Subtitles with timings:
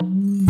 [0.00, 0.49] Hum.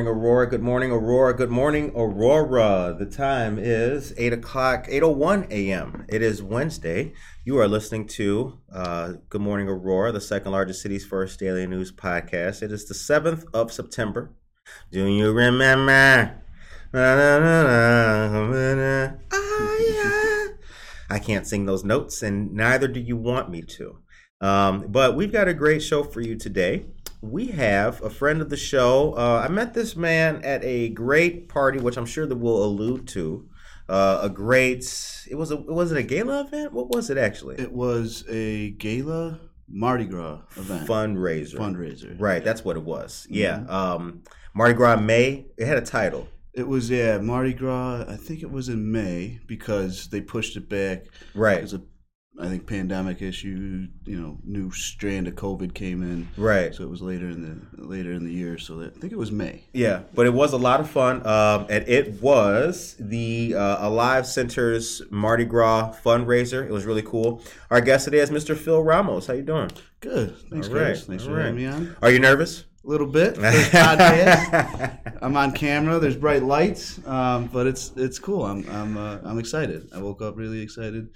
[0.00, 0.46] morning, Aurora.
[0.46, 1.36] Good morning, Aurora.
[1.36, 2.96] Good morning, Aurora.
[2.98, 6.06] The time is 8 o'clock, 8.01 a.m.
[6.08, 7.12] It is Wednesday.
[7.44, 11.92] You are listening to uh, Good Morning, Aurora, the second largest city's first daily news
[11.92, 12.62] podcast.
[12.62, 14.30] It is the 7th of September.
[14.90, 16.40] Do you remember?
[21.10, 23.98] I can't sing those notes, and neither do you want me to.
[24.40, 26.86] Um, but we've got a great show for you today
[27.20, 29.14] we have a friend of the show.
[29.14, 33.06] Uh, I met this man at a great party, which I'm sure that we'll allude
[33.08, 33.48] to.
[33.88, 34.84] Uh, a great.
[35.28, 35.56] It was a.
[35.56, 36.72] Was it a gala event?
[36.72, 37.56] What was it actually?
[37.56, 40.88] It was a gala Mardi Gras event.
[40.88, 41.56] Fundraiser.
[41.56, 42.16] Fundraiser.
[42.18, 42.44] Right.
[42.44, 43.26] That's what it was.
[43.28, 43.58] Yeah.
[43.58, 43.70] Mm-hmm.
[43.70, 44.22] Um,
[44.54, 45.46] Mardi Gras May.
[45.56, 46.28] It had a title.
[46.52, 48.04] It was yeah Mardi Gras.
[48.08, 51.06] I think it was in May because they pushed it back.
[51.34, 51.56] Right.
[51.56, 51.82] Because of
[52.40, 56.28] I think pandemic issue, you know, new strand of COVID came in.
[56.36, 56.74] Right.
[56.74, 58.56] So it was later in the later in the year.
[58.56, 59.64] So I think it was May.
[59.72, 64.26] Yeah, but it was a lot of fun, um, and it was the uh, Alive
[64.26, 66.64] Center's Mardi Gras fundraiser.
[66.64, 67.42] It was really cool.
[67.70, 68.56] Our guest today is Mr.
[68.56, 69.26] Phil Ramos.
[69.26, 69.70] How you doing?
[70.00, 70.36] Good.
[70.48, 70.88] Thanks, All right.
[70.88, 71.04] guys.
[71.04, 71.46] Thanks All for right.
[71.46, 71.96] having me on.
[72.00, 72.64] Are you nervous?
[72.82, 73.36] A little bit.
[75.22, 75.98] I'm on camera.
[75.98, 78.46] There's bright lights, um, but it's it's cool.
[78.46, 79.90] I'm I'm uh, I'm excited.
[79.94, 81.10] I woke up really excited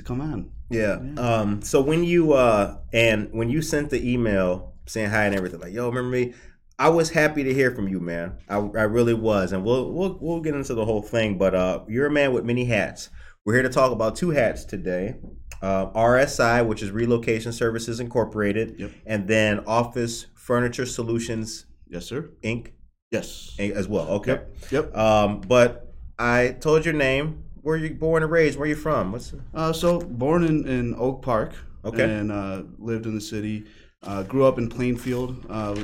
[0.00, 0.50] to come on.
[0.68, 0.98] Yeah.
[1.02, 1.20] yeah.
[1.20, 5.60] Um, so when you uh and when you sent the email saying hi and everything,
[5.60, 6.34] like, yo, remember me?
[6.78, 8.38] I was happy to hear from you, man.
[8.48, 11.36] I, I really was, and we'll we'll we'll get into the whole thing.
[11.36, 13.10] But uh, you're a man with many hats.
[13.44, 15.16] We're here to talk about two hats today.
[15.60, 18.92] Uh, RSI, which is Relocation Services Incorporated, yep.
[19.04, 21.66] and then Office Furniture Solutions.
[21.86, 22.30] Yes, sir.
[22.42, 22.68] Inc.
[23.10, 24.08] Yes, as well.
[24.08, 24.32] Okay.
[24.32, 24.56] Yep.
[24.70, 24.96] yep.
[24.96, 28.58] Um, but I told your name where you born and raised?
[28.58, 29.12] Where you from?
[29.12, 31.54] What's uh, so born in, in Oak Park.
[31.84, 32.04] Okay.
[32.04, 33.64] And uh, lived in the city.
[34.02, 35.46] Uh, grew up in Plainfield.
[35.48, 35.74] Uh,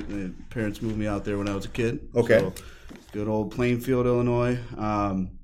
[0.51, 2.09] parents moved me out there when I was a kid.
[2.15, 2.39] Okay.
[2.39, 2.55] So,
[3.13, 4.59] good old Plainfield, Illinois.
[4.77, 5.39] Um,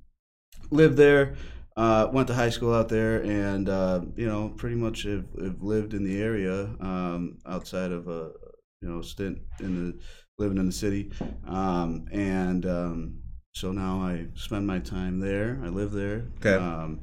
[0.70, 1.37] lived there.
[1.75, 5.62] Uh, went to high school out there, and uh, you know, pretty much have, have
[5.62, 8.31] lived in the area um, outside of a
[8.82, 9.99] you know stint in the
[10.38, 11.11] living in the city,
[11.46, 13.22] um, and um,
[13.52, 15.60] so now I spend my time there.
[15.62, 16.25] I live there.
[16.38, 16.54] Okay.
[16.54, 17.00] Um,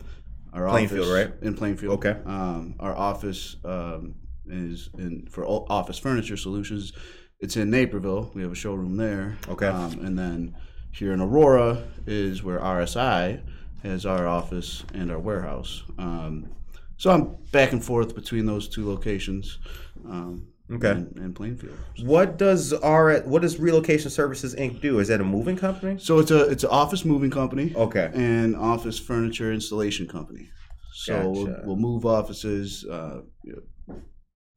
[0.53, 1.43] our Plainfield, office, right?
[1.43, 1.93] In Plainfield.
[1.93, 2.17] Okay.
[2.25, 4.15] Um, our office um,
[4.47, 6.93] is in for office furniture solutions.
[7.39, 8.31] It's in Naperville.
[8.33, 9.37] We have a showroom there.
[9.47, 9.67] Okay.
[9.67, 10.55] Um, and then
[10.91, 13.41] here in Aurora is where RSI
[13.83, 15.83] has our office and our warehouse.
[15.97, 16.49] Um,
[16.97, 19.59] so I'm back and forth between those two locations.
[20.05, 20.91] Um, Okay.
[20.91, 21.77] In, in Plainfield.
[22.03, 24.81] What does our what does Relocation Services Inc.
[24.81, 24.99] do?
[24.99, 25.97] Is that a moving company?
[25.99, 27.73] So it's a it's an office moving company.
[27.75, 28.11] Okay.
[28.13, 30.49] And office furniture installation company.
[30.93, 31.29] So gotcha.
[31.29, 32.85] we'll, we'll, move offices.
[32.85, 34.01] Uh, you know,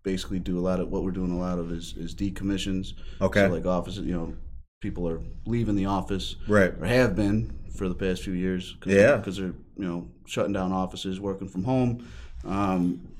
[0.02, 1.30] basically, do a lot of what we're doing.
[1.30, 2.88] A lot of is is decommissions.
[3.20, 3.46] Okay.
[3.46, 4.34] So like offices, you know,
[4.80, 6.36] people are leaving the office.
[6.46, 6.74] Right.
[6.78, 8.76] Or have been for the past few years.
[8.80, 9.16] Cause yeah.
[9.16, 12.06] Because they're you know shutting down offices, working from home.
[12.44, 13.11] Um,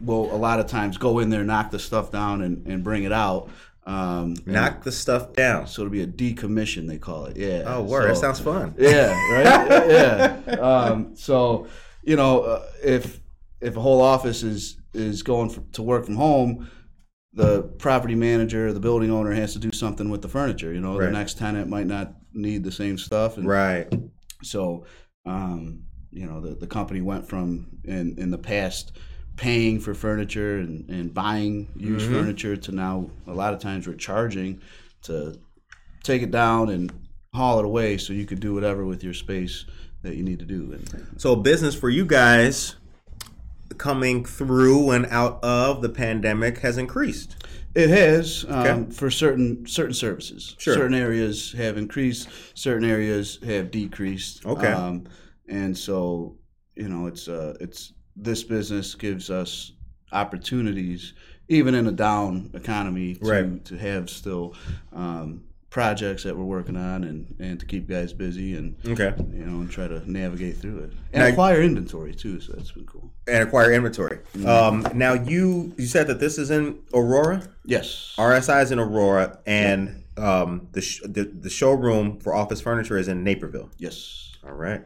[0.00, 3.04] will a lot of times go in there, knock the stuff down, and, and bring
[3.04, 3.50] it out.
[3.86, 5.66] Um, knock the stuff down.
[5.66, 7.38] So it'll be a decommission, they call it.
[7.38, 7.62] Yeah.
[7.66, 8.02] Oh, word.
[8.02, 8.74] So, that sounds fun.
[8.78, 9.12] Yeah.
[9.32, 9.44] Right.
[10.46, 10.52] yeah.
[10.60, 11.68] Um, so
[12.02, 13.20] you know, uh, if
[13.60, 16.70] if a whole office is is going for, to work from home,
[17.32, 20.72] the property manager, the building owner has to do something with the furniture.
[20.72, 21.06] You know, right.
[21.06, 23.36] the next tenant might not need the same stuff.
[23.36, 23.92] And right.
[24.42, 24.84] So,
[25.24, 28.92] um, you know, the, the company went from in in the past
[29.38, 32.14] paying for furniture and, and buying used mm-hmm.
[32.14, 34.60] furniture to now a lot of times we're charging
[35.00, 35.38] to
[36.02, 36.92] take it down and
[37.32, 39.64] haul it away so you could do whatever with your space
[40.02, 40.72] that you need to do.
[40.72, 42.74] And, so business for you guys
[43.76, 47.36] coming through and out of the pandemic has increased.
[47.76, 50.56] It has um, for certain certain services.
[50.58, 50.74] Sure.
[50.74, 52.28] Certain areas have increased.
[52.54, 54.44] Certain areas have decreased.
[54.44, 54.72] Okay.
[54.72, 55.04] Um,
[55.48, 56.36] and so
[56.74, 59.72] you know it's uh, it's this business gives us
[60.12, 61.14] opportunities,
[61.48, 63.64] even in a down economy, to, right.
[63.64, 64.54] to have still
[64.92, 69.12] um, projects that we're working on and, and to keep guys busy and okay.
[69.32, 72.40] you know and try to navigate through it and now, acquire inventory too.
[72.40, 73.12] So that's been cool.
[73.26, 74.18] And acquire inventory.
[74.34, 74.46] Mm-hmm.
[74.46, 77.46] Um, now you you said that this is in Aurora.
[77.64, 78.14] Yes.
[78.18, 83.08] RSI is in Aurora, and um, the, sh- the the showroom for office furniture is
[83.08, 83.70] in Naperville.
[83.78, 84.32] Yes.
[84.44, 84.84] All right.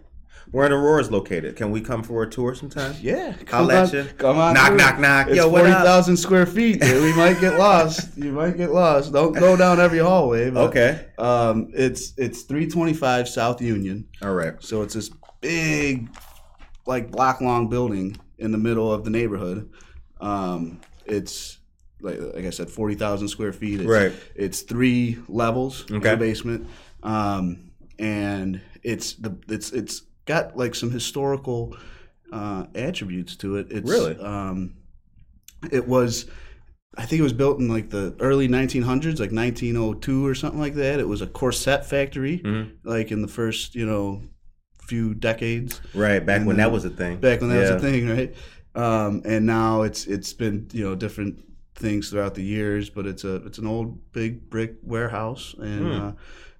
[0.51, 1.57] Where in Aurora is located?
[1.57, 2.95] Can we come for a tour sometime?
[3.01, 4.05] Yeah, come I'll on, you.
[4.19, 5.29] Come on, knock, knock, knock.
[5.29, 6.81] It's Yo, forty thousand square feet.
[6.81, 7.03] Dude.
[7.03, 8.17] We might get lost.
[8.17, 9.13] You might get lost.
[9.13, 10.51] Don't go down every hallway.
[10.51, 11.07] But, okay.
[11.19, 14.09] Um, it's it's three twenty five South Union.
[14.21, 14.55] All right.
[14.61, 16.09] So it's this big,
[16.87, 19.71] like block long building in the middle of the neighborhood.
[20.21, 21.59] Um, it's
[22.01, 23.81] like, like I said, forty thousand square feet.
[23.81, 24.13] It's, Right.
[24.35, 26.11] It's three levels in Okay.
[26.11, 26.69] the basement,
[27.03, 31.77] um, and it's the it's it's got like some historical
[32.33, 33.69] uh, attributes to it.
[33.71, 34.17] It's, Really?
[34.19, 34.75] Um,
[35.71, 36.27] it was.
[36.97, 40.75] I think it was built in like the early 1900s, like 1902 or something like
[40.75, 41.01] that.
[41.01, 42.73] It was a corset factory, Mhm.
[42.85, 44.23] like in the first, you know,
[44.83, 47.19] few decades Right back And when then- that was a thing.
[47.19, 48.35] back when that was a thing, right?
[48.75, 51.39] Um, and now it's it's been you know different
[51.77, 55.93] things throughout the years, but it's a it's an old big brick warehouse, and Hmm.
[56.01, 56.13] uh,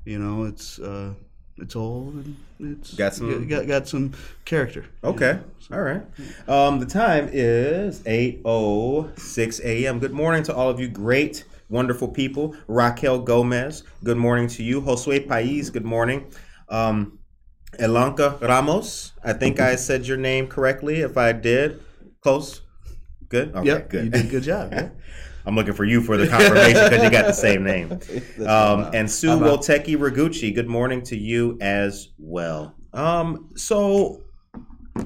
[0.07, 1.13] you know it's uh,
[1.59, 4.13] it's old and it's Got some- got, got some
[4.45, 4.87] character.
[5.03, 5.33] you Okay.
[5.35, 6.03] know, so- All right.
[6.49, 9.99] Um, the time is 8.06 a.m.
[9.99, 12.55] Good morning to all of you great, wonderful people.
[12.69, 14.81] Raquel Gomez, good morning to you.
[14.83, 16.27] Josue Pais, good morning.
[16.69, 17.19] Um,
[17.79, 21.01] Elanca Ramos, I think I said your name correctly.
[21.01, 21.81] If I did,
[22.21, 22.61] close.
[23.29, 23.55] Good?
[23.55, 24.05] Okay, Yep, good.
[24.05, 24.73] you did a good job.
[24.73, 24.89] Yeah.
[25.47, 27.99] I'm looking for you for the confirmation because you got the same name.
[28.47, 29.61] Um, and Sue I'm out.
[29.61, 32.75] Woteki Raguchi, good morning to you as well.
[32.93, 34.23] Um, so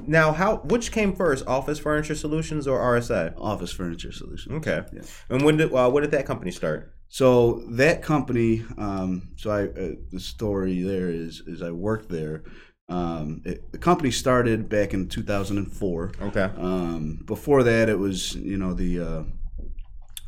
[0.05, 3.33] now, how which came first, Office Furniture Solutions or RSI?
[3.37, 4.55] Office Furniture Solutions.
[4.55, 4.83] Okay.
[4.93, 5.01] Yeah.
[5.29, 6.93] And when did uh, when did that company start?
[7.09, 12.43] So that company, um, so I uh, the story there is is I worked there.
[12.89, 16.11] Um, it, the company started back in 2004.
[16.21, 16.49] Okay.
[16.57, 19.23] Um, before that, it was you know the uh,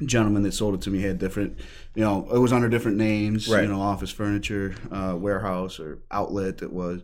[0.06, 1.58] gentleman that sold it to me had different,
[1.96, 3.48] you know, it was under different names.
[3.48, 3.64] Right.
[3.64, 6.62] You know, office furniture, uh, warehouse, or outlet.
[6.62, 7.02] It was.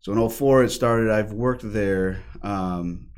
[0.00, 1.10] So in 04 it started.
[1.10, 3.08] I've worked there um,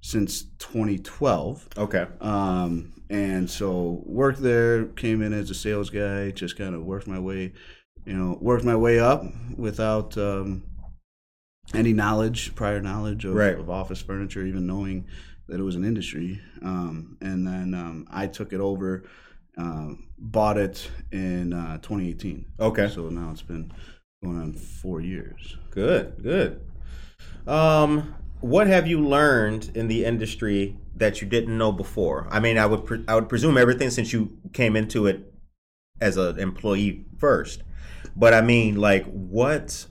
[0.00, 1.68] since 2012.
[1.78, 2.06] Okay.
[2.20, 7.06] Um, and so worked there, came in as a sales guy, just kind of worked
[7.06, 7.52] my way,
[8.04, 9.24] you know, worked my way up
[9.56, 10.64] without um,
[11.72, 13.58] any knowledge, prior knowledge of, Right.
[13.58, 15.06] of office furniture, even knowing
[15.48, 16.40] that it was an industry.
[16.62, 19.04] Um, and then um, I took it over,
[19.56, 22.46] um, bought it in uh, 2018.
[22.60, 22.88] Okay.
[22.88, 23.72] So now it's been
[24.22, 25.56] going on four years.
[25.70, 26.22] Good.
[26.22, 26.60] Good.
[27.46, 32.26] Um, what have you learned in the industry that you didn't know before?
[32.30, 35.32] I mean, I would pre- I would presume everything since you came into it
[36.00, 37.62] as an employee first.
[38.16, 39.86] But I mean, like, what?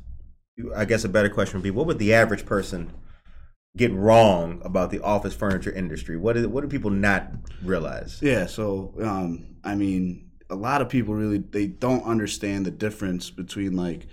[0.75, 2.91] I guess a better question would be, what would the average person
[3.75, 6.17] get wrong about the office furniture industry?
[6.17, 7.31] What is what do people not
[7.63, 8.19] realize?
[8.21, 13.29] Yeah, so um, I mean, a lot of people really they don't understand the difference
[13.29, 14.07] between like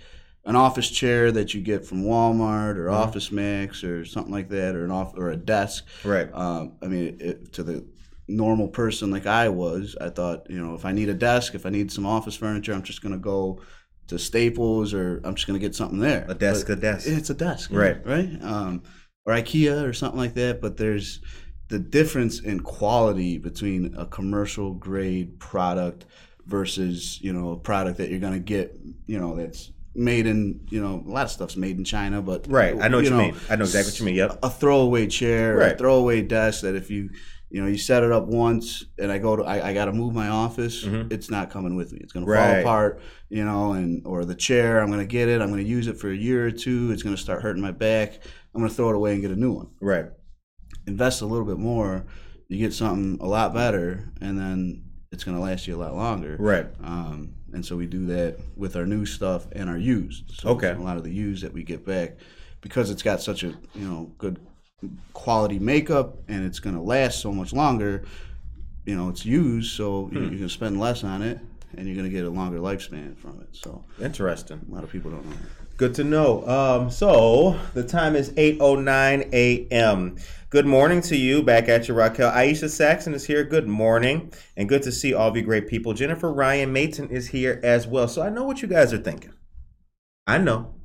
[0.45, 4.75] an office chair that you get from Walmart or Office Max or something like that,
[4.75, 5.85] or an off or a desk.
[6.03, 6.29] Right.
[6.33, 7.85] Um, I mean, it, to the
[8.27, 11.65] normal person like I was, I thought you know if I need a desk, if
[11.65, 13.61] I need some office furniture, I'm just gonna go
[14.07, 16.25] to Staples or I'm just gonna get something there.
[16.27, 17.07] A desk, But a desk.
[17.07, 18.03] It's a desk, Right.
[18.05, 18.39] Right.
[18.41, 18.81] Um,
[19.25, 20.61] or IKEA or something like that.
[20.61, 21.19] But there's
[21.69, 26.05] the difference in quality between a commercial grade product
[26.47, 30.81] versus you know a product that you're gonna get you know that's made in you
[30.81, 32.75] know a lot of stuff's made in China, but Right.
[32.81, 33.35] I know what you, mean.
[33.49, 34.15] I know exactly what you mean.
[34.15, 34.39] Yep.
[34.43, 35.73] a throwaway chair, Right.
[35.73, 37.09] a throwaway desk that if you
[37.49, 39.91] you know you set it up once and I go to I, I got to
[39.93, 41.11] move my office, Mhm.
[41.11, 41.99] it's not coming with me.
[42.01, 42.53] It's gonna Right.
[42.53, 45.87] fall apart, you know, and or the chair I'm gonna get it, I'm gonna use
[45.87, 46.91] it for a year or two.
[46.91, 48.19] It's gonna start hurting my back.
[48.53, 49.69] I'm gonna throw it away and get a new one.
[49.81, 50.05] Right.
[50.87, 52.05] Invest a little bit more,
[52.47, 56.35] you get something a lot better, and then it's gonna last you a lot longer.
[56.39, 56.67] Right.
[56.83, 60.31] Um, and so we do that with our new stuff and our used.
[60.39, 60.71] So Okay.
[60.71, 62.17] a lot of the used that we get back
[62.61, 64.39] because it's got such a you know good
[65.13, 68.03] quality makeup and it's going to last so much longer.
[68.85, 70.23] You know, it's used, so you- Hmm.
[70.23, 71.39] you're going to spend less on it
[71.77, 73.49] and you're going to get a longer lifespan from it.
[73.51, 74.59] So Interesting.
[74.67, 75.31] a lot of people don't know.
[75.35, 75.60] that.
[75.77, 76.47] Good to know.
[76.47, 80.17] Um, so the time is 8.09 a.m.
[80.51, 81.41] Good morning to you.
[81.41, 82.29] Back at you, Raquel.
[82.29, 83.43] Aisha Saxon is here.
[83.43, 84.31] Good morning.
[84.57, 85.93] And good to see all of you great people.
[85.93, 88.07] Jennifer Ryan Maton is here as well.
[88.07, 89.33] So I know what you guys are thinking.
[90.27, 90.75] I know.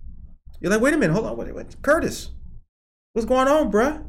[0.60, 1.12] You're like, wait a minute.
[1.12, 1.36] Hold on.
[1.36, 1.82] Wait, wait.
[1.82, 2.30] Curtis,
[3.12, 4.08] what's going on, bruh?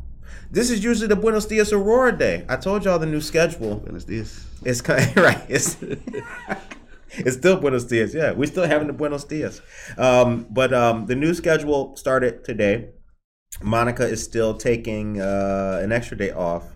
[0.49, 2.45] This is usually the Buenos Dias Aurora day.
[2.47, 3.75] I told y'all the new schedule.
[3.75, 4.45] Buenos dias.
[4.63, 5.43] It's kind right.
[5.49, 5.77] It's
[7.09, 8.13] it's still Buenos Dias.
[8.13, 9.61] Yeah, we're still having the Buenos Dias.
[9.97, 12.89] Um, but um, the new schedule started today.
[13.61, 16.75] Monica is still taking uh, an extra day off.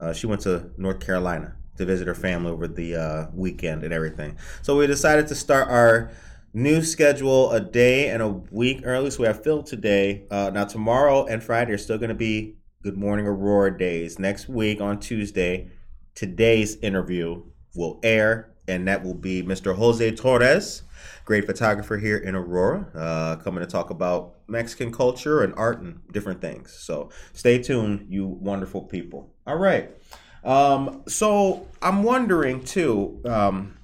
[0.00, 3.92] Uh, she went to North Carolina to visit her family over the uh, weekend and
[3.92, 4.36] everything.
[4.62, 6.10] So we decided to start our
[6.52, 9.10] new schedule a day and a week early.
[9.10, 10.26] So we have Phil today.
[10.30, 14.18] Uh, now tomorrow and Friday are still going to be Good Morning Aurora days.
[14.18, 15.70] Next week on Tuesday,
[16.14, 17.42] today's interview
[17.74, 19.74] will air, and that will be Mr.
[19.74, 20.82] Jose Torres,
[21.24, 26.00] great photographer here in Aurora, uh, coming to talk about Mexican culture and art and
[26.12, 26.72] different things.
[26.72, 29.32] So stay tuned, you wonderful people.
[29.46, 29.90] All right.
[30.44, 33.76] Um, so I'm wondering too, um,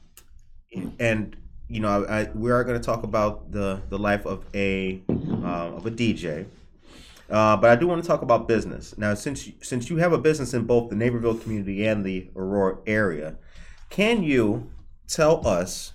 [1.00, 1.36] and
[1.68, 5.76] you know, I, we are going to talk about the the life of a uh,
[5.76, 6.46] of a DJ.
[7.30, 9.14] Uh, but I do want to talk about business now.
[9.14, 13.36] Since since you have a business in both the Naperville community and the Aurora area,
[13.90, 14.70] can you
[15.08, 15.92] tell us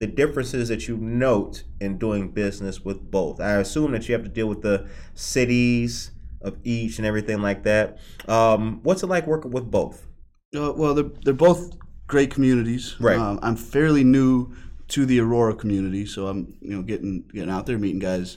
[0.00, 3.40] the differences that you note in doing business with both?
[3.40, 7.62] I assume that you have to deal with the cities of each and everything like
[7.64, 7.98] that.
[8.28, 10.06] Um, what's it like working with both?
[10.54, 11.76] Uh, well, they're, they're both
[12.06, 12.96] great communities.
[13.00, 13.18] Right.
[13.18, 14.54] Um, I'm fairly new
[14.88, 18.36] to the Aurora community, so I'm you know getting getting out there, meeting guys,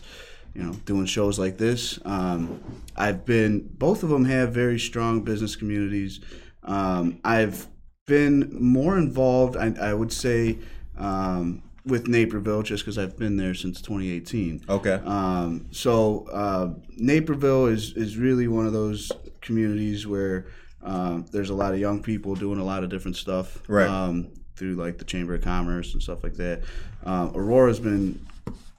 [0.53, 1.99] you know, doing shows like this.
[2.05, 2.61] Um,
[2.95, 6.21] I've been both of them have very strong business communities.
[6.63, 7.67] Um, I've
[8.05, 10.57] been more involved, I, I would say,
[10.97, 14.65] um, with Naperville just because I've been there since 2018.
[14.67, 14.99] Okay.
[15.05, 20.47] Um, so uh, Naperville is is really one of those communities where
[20.81, 23.61] um, there's a lot of young people doing a lot of different stuff.
[23.67, 23.87] Right.
[23.87, 26.61] Um, through like the Chamber of Commerce and stuff like that.
[27.03, 28.25] Um, Aurora's been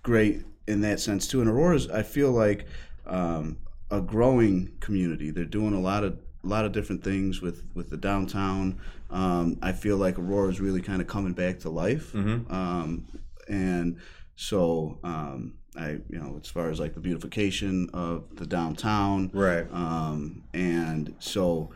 [0.02, 2.66] great in that sense too, and Aurora's I feel like
[3.06, 3.58] um,
[3.90, 5.30] a growing community.
[5.30, 8.78] They're doing a lot of a lot of different things with with the downtown.
[9.10, 13.06] Um, I feel like Aurora is really kind of coming back to life, um,
[13.48, 13.98] and
[14.34, 19.66] so um, I you know as far as like the beautification of the downtown, Right.
[19.72, 21.70] um, and so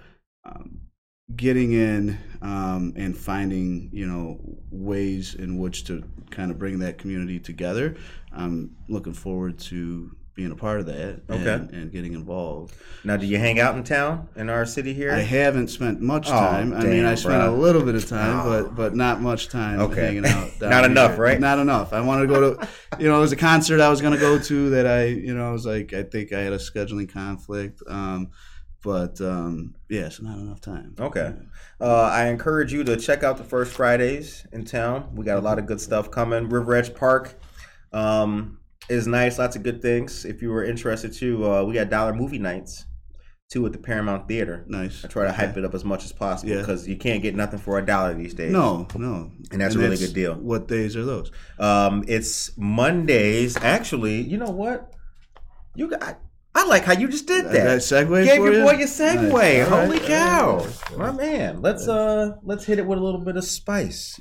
[0.44, 0.80] um,
[1.36, 6.98] getting in um, and finding you know ways in which to kind of bring that
[6.98, 7.94] community together.
[8.32, 11.52] I'm looking forward to being a part of that Okay.
[11.52, 12.74] and, and getting involved.
[13.04, 15.10] Now, do you hang out in town in our city here?
[15.12, 16.72] I haven't spent much Oh, time.
[16.72, 19.80] I mean, damn, I spent a little bit of time, but but not much time
[19.80, 20.00] Okay.
[20.06, 20.50] hanging out.
[20.60, 21.38] Not enough, right?
[21.40, 21.92] Not enough.
[21.92, 22.68] I wanted to go to,
[22.98, 25.34] you know, it was a concert I was going to go to that I, you
[25.34, 27.82] know, I was like, I think I had a scheduling conflict.
[27.88, 28.28] Um,
[28.82, 30.94] but um, yeah, so not enough time.
[30.98, 31.34] Okay.
[31.80, 35.10] Uh, I encourage you to check out the first Fridays in town.
[35.14, 36.48] We got a lot of good stuff coming.
[36.48, 37.38] River Edge Park
[37.92, 38.59] um,
[38.90, 39.38] is nice.
[39.38, 40.24] Lots of good things.
[40.24, 42.86] If you were interested too, uh, we got dollar movie nights
[43.50, 44.64] too at the Paramount Theater.
[44.68, 45.04] Nice.
[45.04, 46.58] I try to hype it up as much as possible Yeah.
[46.60, 48.52] because you can't get nothing for a dollar these days.
[48.52, 49.30] No, no.
[49.50, 50.34] And that's a really good deal.
[50.34, 51.32] What days are those?
[51.58, 53.56] Um, it's Mondays.
[53.56, 54.92] Actually, you know what?
[55.74, 56.20] You got.
[56.54, 57.52] I like how you just did that.
[57.52, 58.64] That segue Gave your you?
[58.64, 59.30] boy your segue.
[59.32, 59.68] Nice.
[59.68, 60.06] Holy right.
[60.06, 61.62] cow, my man!
[61.62, 64.18] Let's uh, let's hit it with a little bit of spice.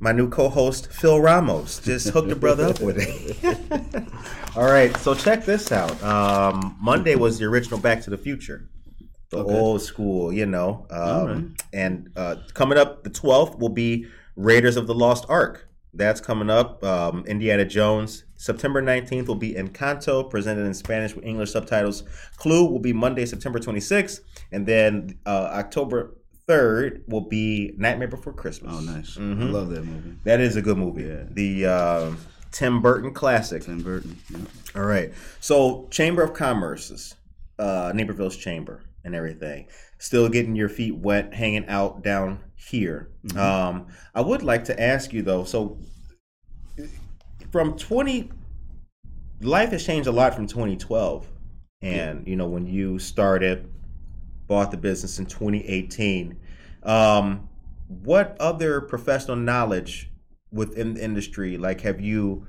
[0.00, 4.04] My new co-host Phil Ramos just hooked the brother up with it.
[4.56, 6.00] All right, so check this out.
[6.02, 8.68] Um, Monday was the original Back to the Future,
[9.30, 9.52] the Okay.
[9.54, 10.86] old school, you know.
[10.90, 11.44] Um, right.
[11.72, 14.06] And uh, coming up, the twelfth will be
[14.36, 15.68] Raiders of the Lost Ark.
[15.94, 16.84] That's coming up.
[16.84, 18.24] Um, Indiana Jones.
[18.36, 22.04] September 19th will be Encanto, presented in Spanish with English subtitles.
[22.36, 24.20] Clue will be Monday, September 26th.
[24.52, 26.14] And then uh, October
[26.48, 28.74] 3rd will be Nightmare Before Christmas.
[28.74, 29.16] Oh, nice.
[29.16, 29.48] Mhm.
[29.48, 30.16] I love that movie.
[30.24, 31.04] That is a good movie.
[31.04, 31.24] Yeah.
[31.30, 32.12] The uh,
[32.52, 33.62] Tim Burton classic.
[33.64, 34.16] Tim Burton.
[34.30, 34.38] Yeah.
[34.74, 35.12] All right.
[35.40, 37.14] So, Chamber of Commerce's,
[37.58, 39.66] uh, Naperville's chamber and everything.
[39.98, 43.10] Still getting your feet wet, hanging out down here.
[43.36, 45.44] Um, I would like to ask you though.
[45.44, 45.78] So,
[47.52, 48.30] from twenty,
[49.40, 51.28] life has changed a lot from twenty twelve,
[51.82, 53.68] and you know when you started,
[54.48, 56.36] bought the business in twenty eighteen.
[56.82, 57.48] Um,
[57.86, 60.10] what other professional knowledge
[60.50, 62.46] within the industry, like, have you?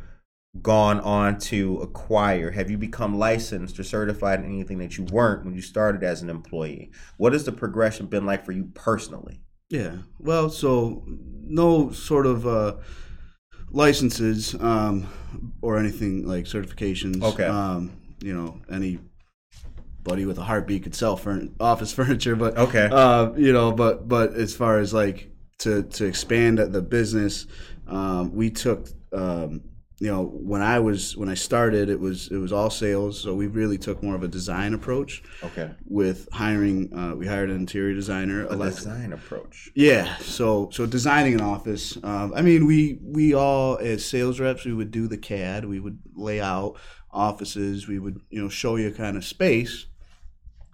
[0.63, 2.49] gone on to acquire?
[2.49, 6.23] Have you become licensed or certified in anything that you weren't when you started as
[6.23, 6.89] an employee?
[7.17, 9.41] What has the progression been like for you personally?
[9.69, 9.97] Yeah.
[10.17, 12.77] Well, so no sort of uh,
[13.69, 15.07] licenses um,
[15.61, 17.21] or anything like certifications.
[17.21, 17.45] Okay.
[17.45, 18.97] Um, you know, any
[20.03, 22.89] buddy with a heartbeat could sell furn- office furniture, but Okay.
[22.91, 27.45] uh, you know, but but as far as like to to expand the business,
[27.87, 28.87] um, we took.
[29.13, 29.61] Um,
[30.01, 33.19] you know, when I was when I started, it was it was all sales.
[33.19, 35.71] So we really took more of a design approach Okay.
[35.85, 36.93] with hiring.
[36.97, 39.69] Uh, we hired an interior designer, A design approach.
[39.75, 41.97] yeah, so so designing an office.
[42.01, 45.65] Um, I mean, we we all as sales reps, we would do the CAD.
[45.65, 46.77] We would lay out
[47.11, 47.89] offices.
[47.89, 49.85] We would you know show you kind of space.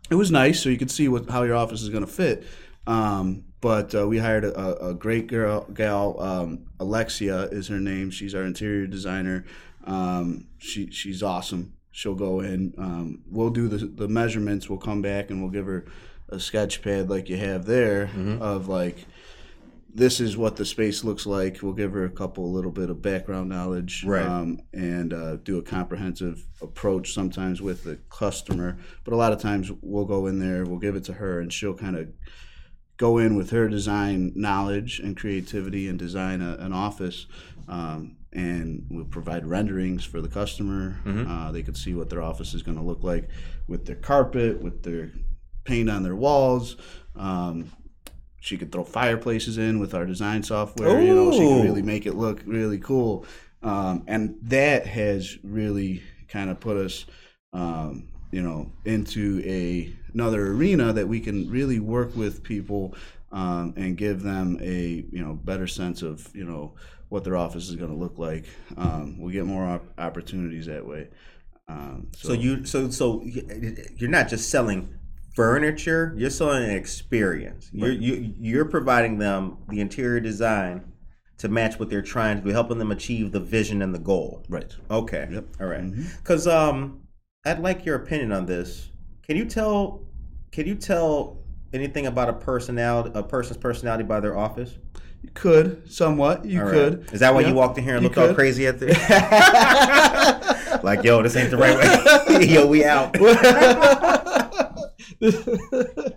[0.10, 2.46] It was nice, so you could see what how your office is going to fit.
[2.88, 6.22] Um, but uh, we hired a, a great girl, gal.
[6.22, 8.12] Um, Alexia is her name.
[8.12, 9.46] She's our interior designer.
[9.86, 11.74] Um, she she's awesome.
[11.92, 12.74] She'll go in.
[12.78, 14.70] Um, we'll do the the measurements.
[14.70, 15.86] We'll come back and we'll give her
[16.30, 18.10] a sketch pad like you have there
[18.42, 19.06] of like
[19.96, 21.60] this is what the space looks like.
[21.64, 24.26] We'll give her a couple little bit of background knowledge, Right.
[24.26, 27.14] Um, and uh, do a comprehensive approach.
[27.14, 30.98] Sometimes with the customer, but a lot of times we'll go in there, we'll give
[30.98, 32.10] it to her, and she'll kind of
[32.98, 37.26] go in with her design knowledge and creativity and design a, an office.
[37.70, 41.00] Um, and we'll provide renderings for the customer.
[41.30, 43.30] Uh, they could see what their office is going to look like
[43.70, 45.14] with their carpet, with their
[45.64, 46.76] paint on their walls.
[47.16, 47.72] Um,
[48.46, 51.02] she could throw fireplaces in with our design software.
[51.02, 53.26] You know, she could really make it look really cool.
[53.64, 57.06] Um, and that has really kind of put us,
[57.54, 62.94] um, you know, into a another arena that we can really work with people
[63.32, 66.76] um, and give them a you know better sense of you know
[67.10, 68.46] what their office is going to look like.
[68.78, 71.08] Um, we get more op- opportunities that way.
[71.68, 75.00] Um, So you so so you're not just selling
[75.36, 77.70] furniture; you're selling an experience.
[77.74, 80.92] You're you, you're providing them the interior design
[81.38, 84.44] to match what they're trying to do, helping them achieve the vision and the goal.
[84.50, 84.74] right.
[84.90, 85.28] Okay.
[85.32, 85.46] Yep.
[85.60, 85.92] All right.
[86.18, 87.02] Because um,
[87.46, 88.90] I'd like your opinion on this.
[89.24, 90.02] Can you tell?
[90.52, 91.38] Can you tell
[91.74, 94.78] anything about a personality, a person's personality by their office?
[95.22, 96.46] You could somewhat.
[96.46, 96.72] You right.
[96.72, 97.12] could.
[97.12, 97.50] Is that why Yeah.
[97.50, 98.88] you walked in here and You looked all crazy at the?
[100.84, 101.76] like, yo, this ain't the right
[102.30, 102.46] way.
[102.54, 103.14] yo, we out.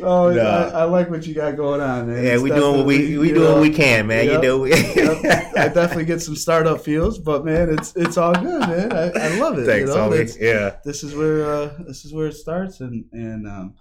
[0.00, 0.40] oh, No.
[0.40, 2.24] I, I like what you got going on, man.
[2.24, 4.26] Yeah, It's we doing what we we doing know, what we can, man.
[4.26, 4.42] Yep.
[4.42, 4.64] You know.
[4.64, 4.76] yep.
[5.56, 8.92] I definitely get some startup feels, but man, it's it's all good, man.
[8.92, 9.66] I, I love it.
[9.66, 10.10] Thanks, you know?
[10.10, 10.36] homie.
[10.40, 10.76] Yeah.
[10.84, 13.74] This is where uh, this is where it starts, and and um,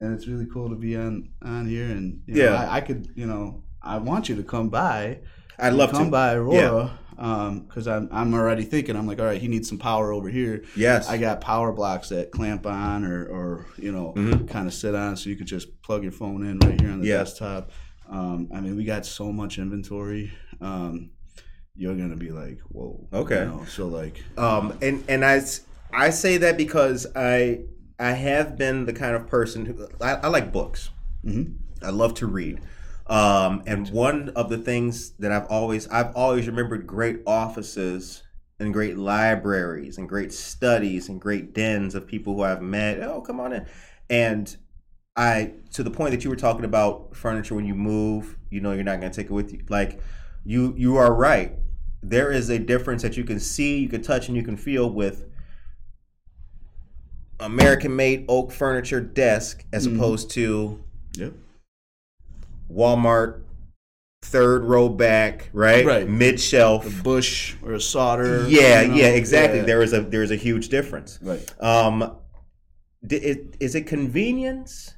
[0.00, 2.54] and it's really cool to be on on here, and you know, Yeah.
[2.70, 5.20] I, I could, you know, I want you to come by.
[5.58, 6.04] I'd love come to.
[6.04, 6.82] Come by Aurora.
[6.84, 10.28] Um, because I'm I'm already thinking I'm like, all right, he needs some power over
[10.28, 10.64] here.
[10.74, 11.08] Yes.
[11.08, 14.48] I got power blocks that clamp on or, or you know, Mhm.
[14.48, 17.00] kind of sit on so you could just plug your phone in right here on
[17.00, 17.18] the Yeah.
[17.18, 17.70] desktop.
[18.10, 20.32] Um, I mean, we got so much inventory.
[20.60, 21.10] Um,
[21.76, 23.06] you're gonna be like, whoa.
[23.12, 23.40] Okay.
[23.44, 25.42] You know, so like, Um, and and I
[25.94, 27.60] I say that because I
[28.00, 30.90] I have been the kind of person who I, I like books.
[31.24, 31.54] Mhm.
[31.82, 32.60] I love to read.
[33.12, 38.22] Um, and one of the things that I've always I've always remembered great offices
[38.58, 43.02] and great libraries and great studies and great dens of people who I've met.
[43.02, 43.66] Oh, come on in.
[44.08, 44.56] And
[45.14, 48.72] I to the point that you were talking about furniture when you move, you know
[48.72, 49.62] you're not going to take it with you.
[49.68, 50.00] Like
[50.44, 51.52] you you are right.
[52.02, 54.88] There is a difference that you can see, you can touch and you can feel
[54.88, 55.26] with
[57.40, 59.96] American made oak furniture desk as Mhm.
[59.96, 60.82] opposed to
[61.16, 61.34] yep.
[62.72, 63.42] Walmart
[64.22, 65.84] third row back, right?
[65.84, 66.08] Right.
[66.08, 67.02] Mid shelf.
[67.02, 68.46] Bush or a Sauder.
[68.48, 68.94] Yeah, you know?
[68.94, 69.58] yeah, exactly.
[69.60, 69.64] Yeah.
[69.66, 71.18] There is a there is a huge difference.
[71.20, 71.62] Right.
[71.62, 72.16] Um,
[73.08, 74.94] it- is it convenience?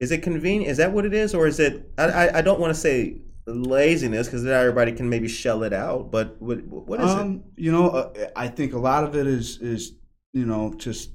[0.00, 0.70] Is it convenient?
[0.70, 1.90] Is that what it is, or is it?
[1.98, 5.72] I I, I don't want to say laziness because not everybody can maybe shell it
[5.72, 6.10] out.
[6.10, 9.58] But what what is um, You know, uh, I think a lot of it is
[9.58, 9.94] is
[10.32, 11.10] you know just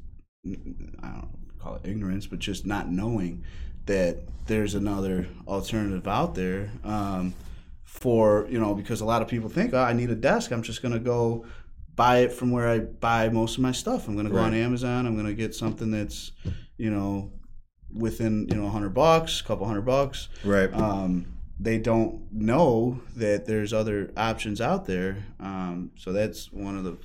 [0.46, 3.44] I don't call it ignorance, but just not knowing
[3.86, 4.18] that
[4.48, 6.72] there's another alternative out there.
[6.84, 7.34] Um,
[7.84, 10.52] for you know, because a lot of people think, oh, I need a desk.
[10.52, 11.46] I'm just gonna go
[11.96, 14.08] buy it from where I buy most of my stuff.
[14.08, 15.06] I'm gonna go on Amazon.
[15.06, 16.32] I'm gonna get something that's
[16.78, 17.32] you know
[17.94, 20.28] within you know 100 bucks, a couple hundred bucks?
[20.44, 20.74] Right.
[20.74, 21.28] um,
[21.60, 25.24] they don't know that there's other options out there.
[25.40, 26.98] Um, so that's one of the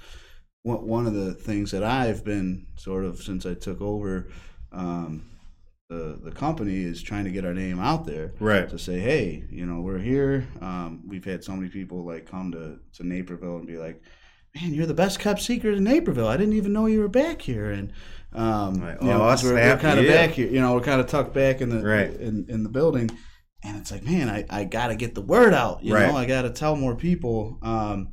[0.63, 4.29] one one of the things that I've been sort of since I took over
[4.73, 5.28] um,
[5.89, 8.69] the the company is trying to get our name out there right.
[8.69, 10.47] to say, hey, you know, we're here.
[10.61, 14.03] Um, we've had so many people like come to to Naperville and be like,
[14.55, 16.29] man, you're the best kept secret in Naperville.
[16.29, 17.93] I didn't even know you were back here, and
[18.35, 20.27] um, Like, you know, oh, we're, snap, kind of yeah.
[20.27, 20.49] back here.
[20.49, 22.11] You know, we're kind of tucked back in the Right.
[22.11, 23.11] in, in the building,
[23.65, 25.83] and it's like, man, I, I got to get the word out.
[25.83, 26.07] You Right.
[26.09, 27.59] know, I got to tell more people.
[27.63, 28.13] Um,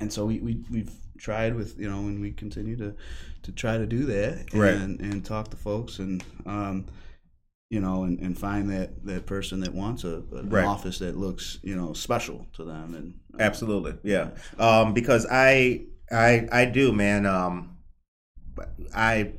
[0.00, 2.96] and so we, we we've tried with you know, and we continue to
[3.42, 4.74] to try to do that, Right.
[4.74, 6.22] and and talk to folks and.
[6.46, 6.86] Um,
[7.72, 10.64] you know, and, and find that, that person that wants a, a- an Right.
[10.64, 12.96] office that looks, you know, special to them.
[12.96, 14.30] And uh, Absolutely, yeah.
[14.58, 17.26] Um, because I, I, I do, man.
[17.26, 17.76] Um,
[18.92, 19.34] I,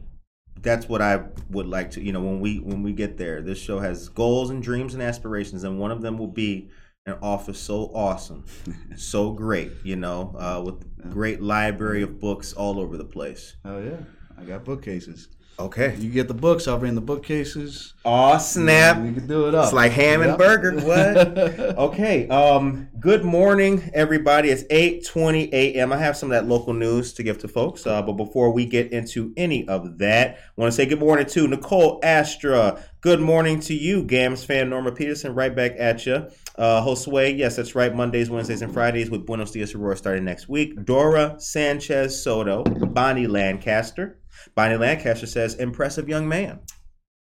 [0.61, 2.01] that's what I would like to.
[2.01, 5.03] You know, when we when we get there, this show has goals and dreams and
[5.03, 6.69] aspirations, and one of them will be
[7.07, 8.45] an office so awesome,
[8.95, 9.71] so great.
[9.83, 13.55] You know, uh, with great library of books all over the place.
[13.65, 13.97] Oh yeah,
[14.37, 15.27] I got bookcases.
[15.59, 15.95] Okay.
[15.97, 17.93] You get the books, I'll bring the bookcases.
[18.03, 18.97] Aw, snap.
[18.99, 19.65] We can do it up.
[19.65, 20.39] It's like ham and Yep.
[20.39, 20.71] burger.
[20.81, 21.17] What?
[21.77, 22.27] okay.
[22.29, 22.87] Um.
[22.99, 24.49] Good morning, everybody.
[24.49, 25.91] It's eight twenty a.m.
[25.91, 27.85] I have some of that local news to give to folks.
[27.85, 31.25] Uh, but before we get into any of that, I want to say good morning
[31.27, 36.27] to Nicole Astra, Good morning to you, Gams fan Norma Peterson, right back at you.
[36.55, 37.93] Uh, Josue, yes, that's right.
[37.95, 40.85] Mondays, Wednesdays, and Fridays with Buenos Dias Aurora starting next week.
[40.85, 44.19] Dora Sanchez Soto, Bonnie Lancaster.
[44.53, 46.59] Bonnie Lancaster says, impressive young man.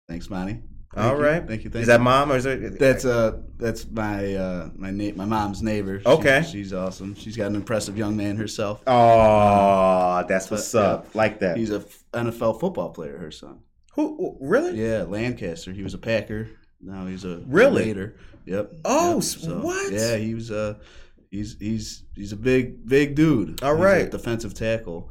[0.08, 0.62] Thanks, Bonnie.
[0.96, 1.26] All Thank you.
[1.26, 1.48] right.
[1.48, 1.70] Thank you.
[1.70, 1.94] Thank Is you.
[1.94, 2.80] that mom or is it?
[2.80, 6.00] That's uh that's my uh my na- my mom's neighbor.
[6.00, 6.42] She- Okay.
[6.50, 7.16] she's awesome.
[7.16, 8.82] She's got an impressive young man herself.
[8.88, 10.88] Oh, that's what's But, yeah.
[10.94, 11.14] up.
[11.16, 11.58] Like that.
[11.58, 11.84] He's a
[12.14, 13.18] NFL football player.
[13.18, 13.60] Her son.
[13.96, 14.38] Who?
[14.42, 14.80] Really?
[14.82, 15.72] Yeah, Lancaster.
[15.72, 16.50] He was a Packer.
[16.82, 17.86] Now he's a Really?
[17.86, 18.16] Raider.
[18.46, 18.74] Yep.
[18.86, 19.18] Oh, Yep.
[19.18, 19.92] s- what?
[19.94, 20.76] Yeah, he was uh
[21.32, 23.64] he's he's he's a big big dude.
[23.64, 25.10] All a defensive tackle,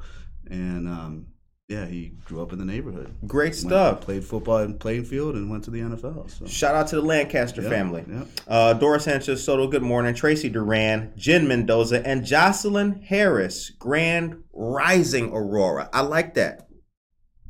[0.51, 1.27] and um
[1.67, 3.15] yeah, he grew up in the neighborhood.
[3.27, 4.01] Great Went- stuff.
[4.03, 6.29] played football in Plainfield and went to the NFL.
[6.31, 6.45] So.
[6.47, 8.05] Shout out to the Lancaster Yep, family.
[8.07, 8.27] yep.
[8.47, 10.15] Uh, Dora Sanchez Soto, good morning.
[10.15, 15.89] Tracy Duran, Jen Mendoza, and Jocelyn Harris, Grand Rising Aurora.
[15.91, 16.69] I like that.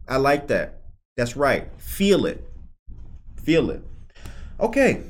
[0.09, 0.84] I like that.
[1.17, 1.69] That's right.
[1.79, 2.49] Feel it.
[3.43, 3.83] Feel it.
[4.61, 5.03] Okay.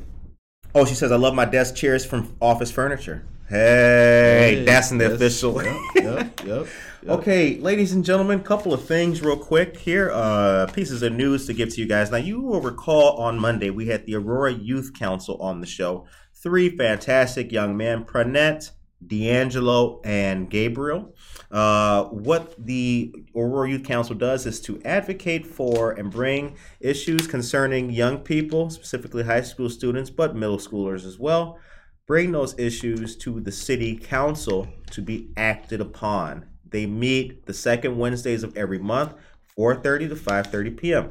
[0.75, 3.25] Oh, she says, I love my desk chairs from Office Furniture.
[3.49, 5.63] Hey, Hey, that's in the yes, official.
[5.63, 6.67] Yep, yep, yep, yep.
[7.07, 10.11] Okay, ladies and gentlemen, couple of things real quick here.
[10.13, 12.11] Uh, pieces of news to give to you guys.
[12.11, 16.07] Now, you will recall on Monday we had the Aurora Youth Council on the show.
[16.35, 18.71] Three fantastic young men, Pranette,
[19.07, 21.15] D'Angelo, and Gabriel.
[21.51, 27.91] Uh, what the Aurora Youth Council does is to advocate for and bring issues concerning
[27.91, 31.59] young people, specifically high school students, but middle schoolers as well.
[32.07, 36.47] Bring those issues to the city council to be acted upon.
[36.69, 39.15] They meet the second Wednesdays of every month,
[39.57, 41.11] 4:30 to 5:30 p.m.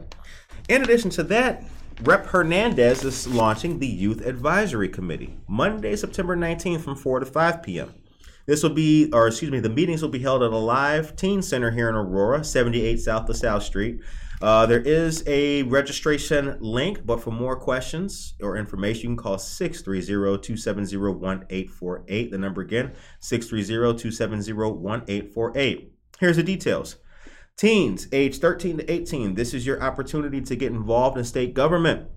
[0.70, 1.64] In addition to that,
[2.02, 7.64] Rep Hernandez is launching the Youth Advisory Committee Monday, September 19th from 4 to 5
[7.64, 7.94] p.m.
[8.46, 11.42] This will be, or excuse me, the meetings will be held at a live teen
[11.42, 14.02] center here in Aurora, 78 South LaSalle Street.
[14.42, 19.38] Uh, there is a registration link, but for more questions or information, you can call
[19.38, 22.32] 630-270-1848.
[22.32, 25.88] The number again, 630-270-1848.
[26.20, 26.98] Here's the details.
[27.56, 32.10] Teens age 13 to 18, this is your opportunity to get involved in state government.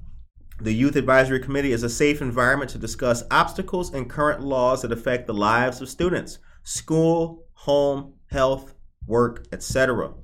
[0.63, 4.93] The Youth Advisory Committee is a safe environment to discuss obstacles and current laws that
[4.93, 8.73] affect the lives of students, school, home, health,
[9.07, 10.15] work, etc.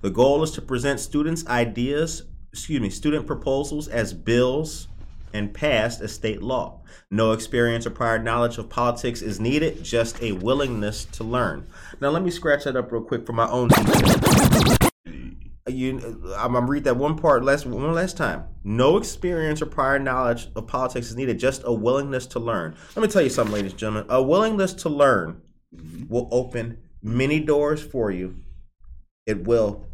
[0.00, 2.22] The goal is to present students' ideas,
[2.52, 4.86] excuse me, student proposals as bills
[5.32, 6.80] and passed as state law.
[7.10, 11.66] No experience or prior knowledge of politics is needed, just a willingness to learn.
[12.00, 13.70] Now, let me scratch that up real quick for my own.
[15.68, 15.98] You,
[16.36, 18.44] I'm gonna read that one part last one last time.
[18.64, 22.74] No experience or prior knowledge of politics is needed, just a willingness to learn.
[22.96, 24.06] Let me tell you something, ladies and gentlemen.
[24.10, 25.40] A willingness to learn
[26.08, 28.36] will open many doors for you.
[29.26, 29.86] It will.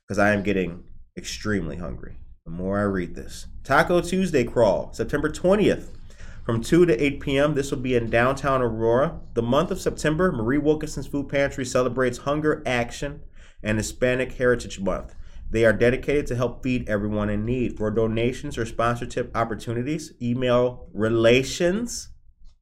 [0.09, 0.83] because I am getting
[1.17, 2.17] extremely hungry.
[2.45, 3.47] The more I read this.
[3.63, 6.00] Taco Tuesday crawl, September 20th
[6.45, 7.55] from 2 to 8 p.m.
[7.55, 9.21] This will be in downtown Aurora.
[9.35, 13.21] The month of September, Marie Wilkinson's Food Pantry celebrates Hunger Action
[13.63, 15.15] and Hispanic Heritage Month.
[15.51, 17.77] They are dedicated to help feed everyone in need.
[17.77, 22.11] For donations or sponsorship opportunities, email relations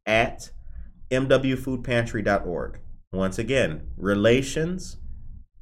[0.07, 0.51] at
[1.11, 2.81] mwfoodpantry.org.
[3.13, 4.97] Once again, relations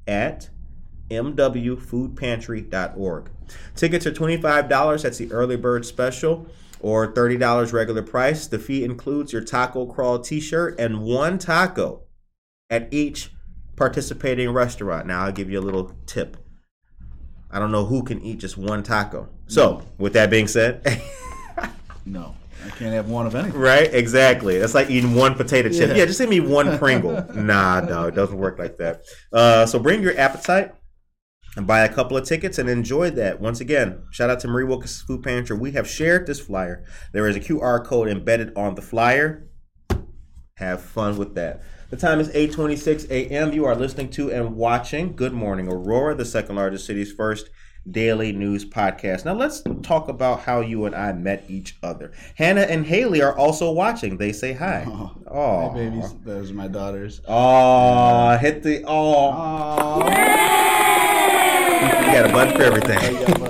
[0.07, 0.49] at
[1.09, 3.31] mwfoodpantry.org.
[3.75, 5.03] Tickets are $25.
[5.03, 6.47] That's the early bird special
[6.79, 8.47] or $30 regular price.
[8.47, 12.03] The fee includes your taco crawl t-shirt and one taco
[12.69, 13.31] at each
[13.75, 15.07] participating restaurant.
[15.07, 16.37] Now I'll give you a little tip.
[17.49, 19.29] I don't know who can eat just one taco.
[19.47, 20.81] So, with that being said,
[22.05, 22.35] No,
[22.65, 23.59] I can't have one of anything.
[23.59, 23.93] right?
[23.93, 24.57] Exactly.
[24.59, 25.89] That's like eating one potato chip.
[25.89, 25.95] Yeah.
[25.95, 27.25] Yeah, just give me one Pringle.
[27.35, 29.03] nah, no, it doesn't work like that.
[29.31, 30.73] Uh, so bring your appetite
[31.57, 33.41] and buy a couple of tickets and enjoy that.
[33.41, 35.57] Once again, shout out to Marie Wilkes Food Pantry.
[35.57, 36.85] We have shared this flyer.
[37.13, 39.49] There is a QR code embedded on the flyer.
[40.57, 41.63] Have fun with that.
[41.89, 43.53] The time is 8:26 a.m.
[43.53, 47.49] You are listening to and watching Good Morning Aurora, the second largest city's first
[47.89, 49.25] daily news podcast.
[49.25, 52.11] Now let's talk about how you and I met each other.
[52.35, 54.17] Hannah and Haley are also watching.
[54.17, 54.85] They say hi.
[55.29, 57.19] Oh, babies, those are my daughters.
[57.27, 60.76] Oh, hit the oh.
[62.07, 62.97] You got a button for everything.
[63.17, 63.49] You're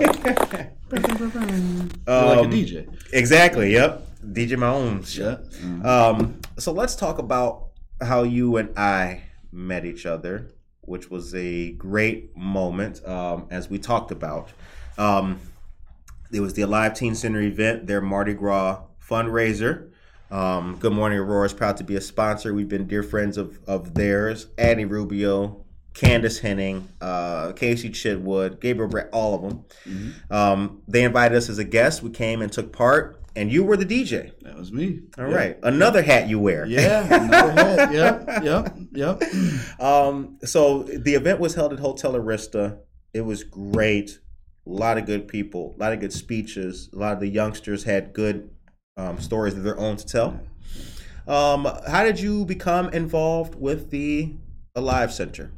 [0.97, 2.87] like a Um, DJ.
[3.13, 3.71] Exactly.
[3.73, 4.07] Yep.
[4.33, 5.15] DJ Mahomes.
[5.17, 5.37] Yeah.
[5.61, 5.85] Mhm.
[5.85, 7.67] Um, so let's talk about
[8.01, 10.47] how you and I met each other,
[10.81, 14.49] which was a great moment, um, as we talked about.
[14.97, 15.39] Um,
[16.31, 19.89] it was the Alive Teen Center event, their Mardi Gras fundraiser.
[20.31, 22.53] Um, Good Morning Aurora is proud to be a sponsor.
[22.53, 24.47] We've been dear friends of, of theirs.
[24.57, 25.63] Annie Rubio,
[25.97, 30.13] Candace Henning, uh, Casey Chidwood, Gabriel Brett, all of them.
[30.29, 32.03] Um, they invited us as a guest.
[32.03, 34.31] We came and took part, and you were the DJ.
[34.43, 35.01] That was me.
[35.17, 36.67] All right, another hat you wear.
[36.67, 37.03] Yeah.
[37.23, 37.93] another hat.
[37.93, 38.43] Yep.
[38.43, 38.77] Yep.
[38.91, 39.23] Yep.
[39.79, 42.79] Um, so the event was held at Hotel Arista.
[43.13, 44.19] It was great.
[44.65, 46.89] A lot of good people, a lot of good speeches.
[46.93, 48.49] A lot of the youngsters had good
[48.97, 50.39] um, stories of their own to tell.
[51.27, 54.35] Um, how did you become involved with the
[54.75, 55.51] Alive Center?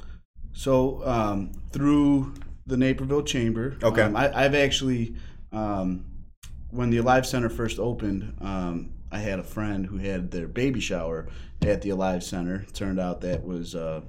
[0.60, 2.34] So um, through
[2.68, 3.78] the Naperville Chamber.
[3.82, 4.02] Okay.
[4.02, 5.16] Um, I, I've actually,
[5.54, 6.04] um,
[6.70, 10.82] when the Alive Center first opened, um, I had a friend who had their baby
[10.82, 11.30] shower
[11.62, 12.66] at the Alive Center.
[12.74, 14.02] Turned out that was uh,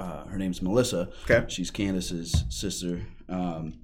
[0.00, 1.08] uh, her name's Melissa.
[1.30, 1.44] Okay.
[1.46, 3.02] She's Candace's sister.
[3.28, 3.74] Um,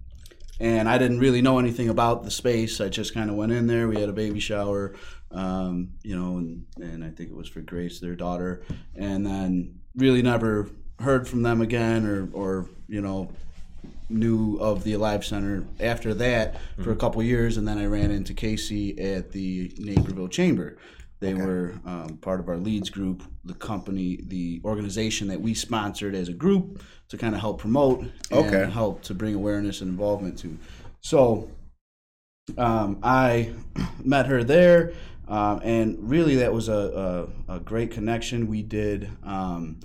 [0.59, 2.81] and I didn't really know anything about the space.
[2.81, 3.87] I just kind of went in there.
[3.87, 4.97] We had a baby shower,
[5.31, 8.65] um, you know, and, and I think it was for Grace, their daughter,
[8.97, 10.69] and then really never
[11.01, 13.31] heard from them again, or or you know,
[14.09, 18.11] knew of the Alive Center after that for a couple years, and then I ran
[18.11, 20.77] into Casey at the Naperville Chamber.
[21.21, 26.15] They were um, part of our leads group, the company, the organization that we sponsored
[26.15, 28.71] as a group to kind of help promote and Okay.
[28.71, 30.59] help to bring awareness and involvement to.
[31.01, 31.51] So
[32.59, 33.53] um, I
[34.05, 34.93] met her there,
[35.27, 38.47] um, and really that was a, a, a great connection.
[38.47, 39.81] We did um,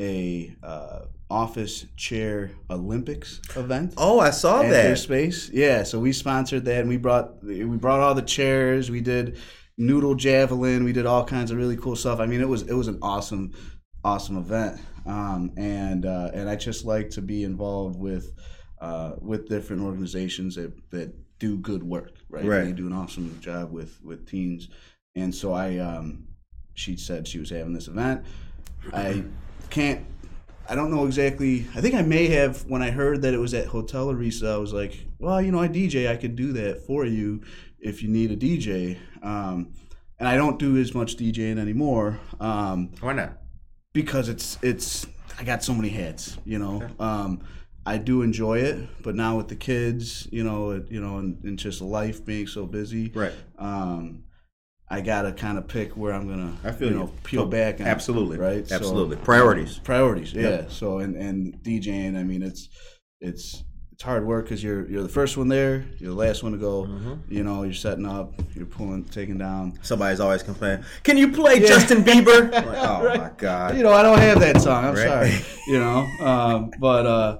[0.00, 1.00] a uh,
[1.30, 4.98] office chair Olympics event Oh, I saw at that.
[4.98, 5.50] space.
[5.50, 8.90] Yeah, so we sponsored that, and we brought we brought all the chairs.
[8.90, 9.38] We did
[9.78, 10.84] noodle javelin.
[10.84, 12.20] We did all kinds of really cool stuff.
[12.20, 13.52] I mean, it was it was an awesome
[14.04, 18.32] awesome event, um, and uh, and I just like to be involved with
[18.80, 22.12] uh, with different organizations that that do good work.
[22.28, 22.64] Right, Right.
[22.64, 24.68] they do an awesome job with with teens,
[25.14, 26.26] and so I um,
[26.74, 28.24] she said she was having this event.
[28.92, 29.22] I
[29.72, 30.04] can't
[30.68, 31.66] I don't know exactly.
[31.74, 34.54] I think I may have when I heard that it was at Hotel Arista.
[34.54, 36.08] I was like, well, you know, I DJ.
[36.08, 37.42] I could do that for you
[37.80, 38.96] if you need a DJ.
[39.22, 39.72] Um,
[40.20, 43.38] and I don't do as much DJing anymore um, Why not?
[43.92, 45.04] because it's it's
[45.38, 46.38] I got so many hats.
[46.44, 47.40] You know, um,
[47.84, 51.42] I do enjoy it, but now with the kids, you know, it, you know, and,
[51.42, 53.32] and just life being so busy, Right.
[53.58, 54.22] um,
[54.92, 57.12] I gotta kind of pick where I'm gonna, I feel you know, you.
[57.24, 57.80] peel back.
[57.80, 58.36] On, absolutely.
[58.38, 58.66] right?
[58.68, 59.16] So- Absolutely.
[59.16, 59.78] Priorities.
[59.78, 60.70] priorities yeah Yep.
[60.70, 62.68] so and and djing i mean it's
[63.20, 66.52] it's it's hard work because you're you're the first one there you're the last one
[66.52, 67.14] to go Mm-hmm.
[67.36, 70.84] you know you're setting up you're pulling taking down Somebody's always complaining.
[71.04, 72.40] Can you play Justin Bieber?
[72.52, 73.18] Like, oh Right.
[73.20, 73.76] my God.
[73.76, 75.06] you know i don't have that song i'm Right.
[75.06, 75.32] sorry
[75.72, 77.38] you know um but uh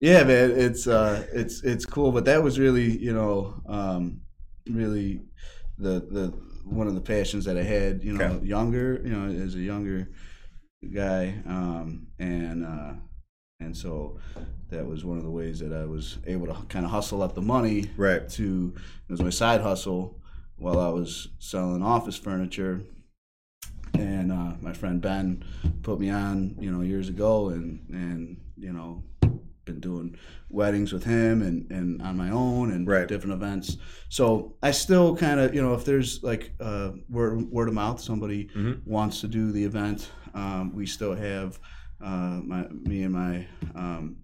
[0.00, 3.34] yeah man it's uh it's it's cool but that was really you know
[3.66, 4.20] um
[4.70, 5.20] really
[5.78, 6.32] the the
[6.64, 8.46] one of the passions that i had you know Okay.
[8.46, 10.08] younger you know as a younger
[10.92, 12.92] guy um and uh
[13.60, 14.18] and so
[14.70, 17.34] that was one of the ways that I was able to kind of hustle up
[17.34, 18.28] the money Right.
[18.30, 18.74] to
[19.08, 20.20] it was my side hustle
[20.56, 22.82] while I was selling office furniture.
[23.94, 25.44] And uh, my friend Ben
[25.82, 29.04] put me on, you know, years ago, and and you know,
[29.64, 30.16] been doing
[30.48, 33.08] weddings with him and and on my own and Right.
[33.08, 33.76] different events.
[34.08, 38.00] So I still kind of, you know, if there's like uh, word word of mouth,
[38.00, 38.86] somebody Mhm.
[38.86, 41.58] wants to do the event, um, we still have
[42.00, 44.16] uh, my me and my um,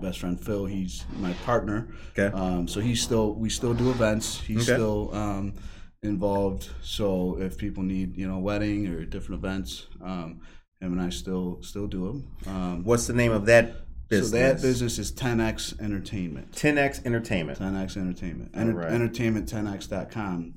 [0.00, 0.66] best friend Phil.
[0.66, 1.88] He's my partner.
[2.18, 2.34] Okay.
[2.36, 4.40] Um, so he's still we still do events.
[4.40, 4.74] He's Okay.
[4.76, 5.54] still um,
[6.02, 6.70] involved.
[6.82, 10.40] So if people need you know wedding or different events, um,
[10.80, 12.26] him and I still still do them.
[12.54, 13.74] Um, What's the name of that
[14.10, 14.30] business?
[14.30, 16.52] So that business is 10x Entertainment.
[16.52, 17.58] 10x Entertainment.
[17.58, 18.50] 10x Entertainment.
[18.54, 18.90] Enter- right.
[18.92, 20.54] Entertainment10x.com.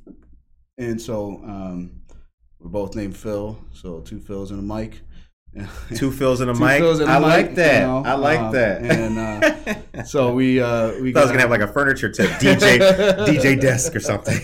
[0.77, 2.01] And so um,
[2.59, 5.01] we're both named Phil, so two Phils and a mic.
[5.95, 6.81] Two fills and a mic.
[6.81, 7.81] And a I mic, like that.
[7.81, 8.81] you know, I like um, that.
[8.81, 12.09] And uh, so we uh, we I thought I was gonna have like a furniture
[12.09, 12.79] tip, DJ
[13.27, 14.39] DJ desk or something.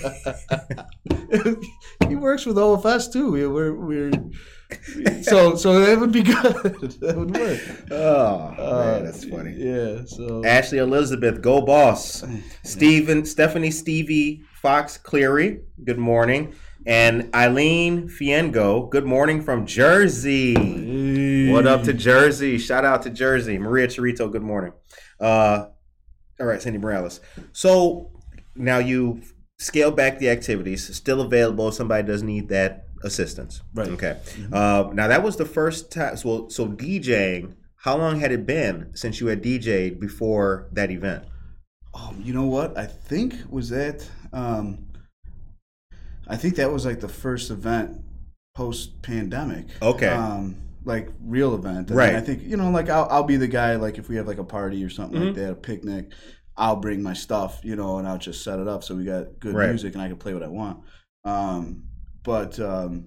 [2.07, 3.31] he works with OFS too.
[3.31, 4.11] We, we're we're
[5.23, 6.33] so so that would be good.
[7.01, 7.59] that would work.
[7.91, 9.53] Oh Uh, man, that's funny.
[9.57, 10.05] Yeah.
[10.05, 12.23] So Ashley Elizabeth, go boss.
[12.63, 16.53] Stephen, Stephanie Stevie Fox Cleary, good morning.
[16.85, 21.49] And Eileen Fiengo, good morning from Jersey.
[21.51, 22.57] What up to Jersey?
[22.57, 23.57] Shout out to Jersey.
[23.57, 24.71] Maria Chirito, good morning.
[25.19, 25.67] Uh,
[26.39, 27.19] all right, Cindy Morales.
[27.51, 28.11] So
[28.55, 29.21] now you
[29.57, 33.61] scale back the activities, still available if somebody does need that assistance.
[33.73, 33.87] Right.
[33.89, 34.19] Okay.
[34.51, 36.17] Uh, now that was the first time.
[36.17, 37.55] So, so DJing.
[37.83, 41.23] How long had it been since you had DJed before that event?
[41.93, 42.77] Oh, you know what?
[42.77, 44.05] I think was that.
[44.33, 44.85] Um,
[46.27, 48.01] I think that was like the first event
[48.53, 49.67] post pandemic.
[49.81, 50.07] Okay.
[50.09, 51.91] Um, like real event.
[51.91, 52.07] I Right.
[52.13, 53.75] mean, I think you know, like I'll I'll be the guy.
[53.75, 55.25] Like if we have like a party or something Mhm.
[55.27, 56.11] like that, a picnic,
[56.57, 59.39] I'll bring my stuff, you know, and I'll just set it up so we got
[59.39, 59.69] good Right.
[59.69, 60.79] music and I can play what I want.
[61.23, 61.83] Um,
[62.23, 63.05] but um,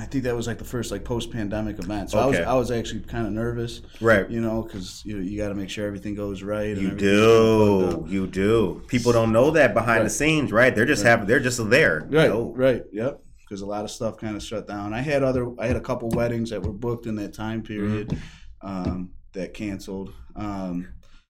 [0.00, 2.10] I think that was like the first like post pandemic event.
[2.10, 4.30] So I was I was actually kind of nervous, Right.
[4.30, 6.76] you know, because you you got to make sure everything goes right.
[6.76, 8.04] and You do.
[8.08, 8.82] You do.
[8.86, 10.74] People don't know that behind the scenes, right?
[10.74, 11.10] They're just Right.
[11.18, 12.06] have they're just there.
[12.10, 13.20] Right, right, yep.
[13.40, 14.92] Because a lot of stuff kind of shut down.
[14.92, 18.08] I had other, I had a couple weddings that were booked in that time period
[18.10, 18.66] Mm-hmm.
[18.90, 20.12] um, that canceled.
[20.36, 20.88] Um,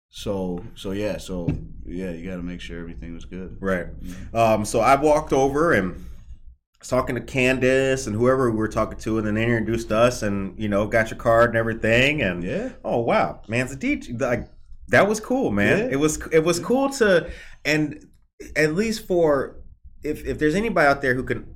[0.09, 1.47] so, so yeah, so
[1.85, 3.59] yeah, you got to make sure everything was good.
[3.61, 3.87] Right.
[4.33, 6.07] Um, so I walked over and
[6.87, 10.22] was talking to Candace and whoever we were talking to, and then they introduced us,
[10.22, 14.20] and you know, got your card and everything, and Yeah, oh wow, man's a DJ.
[14.20, 14.49] Like
[14.89, 15.78] that was cool, man.
[15.78, 15.93] Yeah.
[15.93, 17.30] It was it was cool to,
[17.64, 18.07] and
[18.55, 19.57] at least for
[20.03, 21.55] if if there's anybody out there who can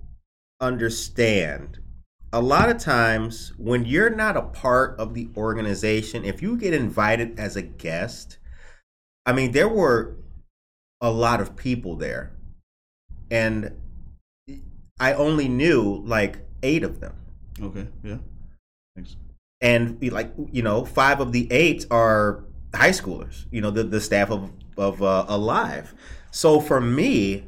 [0.60, 1.78] understand.
[2.32, 6.72] A lot of times when you're not a part of the organization, if you get
[6.72, 8.38] invited as a guest,
[9.26, 10.16] I mean, there were
[11.00, 12.30] a lot of people there.
[13.28, 13.79] And
[15.00, 17.14] I only knew like eight of them.
[17.60, 18.18] okay, yeah.
[18.94, 19.16] Thanks.
[19.60, 22.44] And like, you know, five of the eight are
[22.74, 25.94] high schoolers, you know, the, the staff of, of uh, Alive.
[26.30, 27.46] So for me,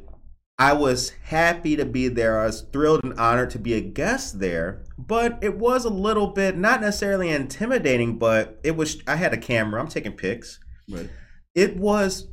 [0.59, 2.41] I was happy to be there.
[2.41, 4.83] I was thrilled and honored to be a guest there.
[4.99, 9.39] But it was a little bit, not necessarily intimidating, but it was, I had a
[9.39, 10.59] camera, I'm taking pics.
[10.89, 11.09] Right.
[11.55, 12.27] it was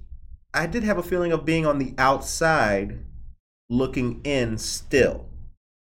[0.55, 2.97] i did have a feeling of being on the outside
[3.69, 5.25] looking in still.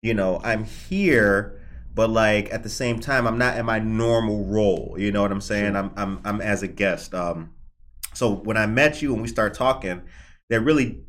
[0.02, 1.60] You know i'm here
[1.94, 4.94] but like at the same time i'm not in my normal role.
[4.98, 5.74] You know what i'm saying?
[5.74, 7.14] I'm i'm, I'm as a guest.
[7.14, 7.52] Um
[8.14, 10.02] so when i met you and we started talking
[10.50, 11.00] that really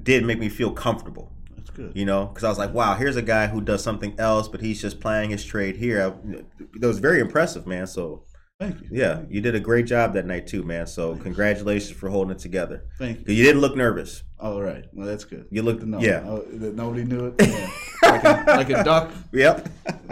[0.00, 1.32] did make me feel comfortable.
[1.56, 1.92] That's good.
[1.94, 4.60] you know because i was like wow here's a guy who does something else but
[4.60, 6.02] he's just playing his trade here.
[6.02, 6.42] I,
[6.80, 7.86] that was very impressive man.
[7.86, 8.24] So
[8.60, 8.88] Thank you.
[8.92, 10.86] yeah, you did a great job that night too, man.
[10.86, 12.84] So congratulations for holding it together.
[12.98, 13.34] Thank you.
[13.34, 14.22] You didn't look nervous.
[14.38, 14.84] All right.
[14.92, 15.46] Well, that's good.
[15.50, 17.34] You looked, No, yeah, oh, that nobody knew it.
[17.40, 17.70] Yeah.
[18.02, 19.68] like, a, like a duck, yep.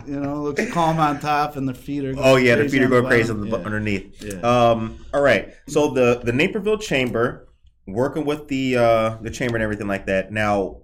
[0.06, 2.14] you know, looks calm on top and the feet are.
[2.18, 3.64] Oh yeah, the feet are going crazy on the, Yeah.
[3.64, 4.22] underneath.
[4.22, 4.40] Yeah.
[4.40, 5.54] Um, all right.
[5.68, 7.48] So the the Naperville Chamber,
[7.86, 10.32] working with the uh, the chamber and everything like that.
[10.32, 10.78] Now,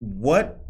[0.00, 0.60] what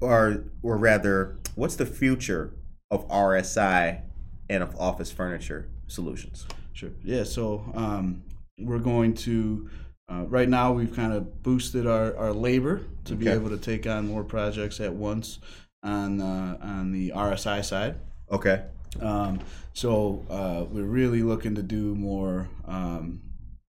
[0.00, 2.54] are or rather, what's the future
[2.92, 4.02] of RSI
[4.48, 6.46] and of Office Furniture Solutions?
[6.72, 6.90] Sure.
[7.02, 7.24] Yeah.
[7.24, 8.22] So um,
[8.58, 9.68] we're going to.
[10.10, 13.86] Uh, right now, we've kind of boosted our, our labor to be able to take
[13.86, 15.38] on more projects at once
[15.82, 17.96] on uh, on the RSI side.
[18.30, 18.64] Okay.
[19.00, 19.40] Um,
[19.74, 23.20] so uh, we're really looking to do more um,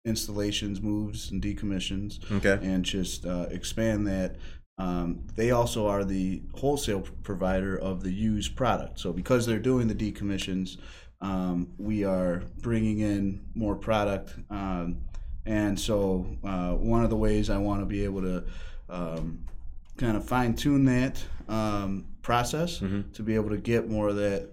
[0.05, 2.59] installations, moves, and decommissions, Okay.
[2.65, 4.37] and just uh, expand that.
[4.81, 8.99] Um, they also are the wholesale provider of the used product.
[8.99, 10.79] So because they're doing the decommissions,
[11.21, 14.35] um, we are bringing in more product.
[14.49, 14.99] Um,
[15.45, 18.45] and so uh, one of the ways I want to be able to
[18.89, 19.45] um,
[19.99, 23.13] kind of fine tune that um, process Mhm.
[23.13, 24.49] to be able to get more of that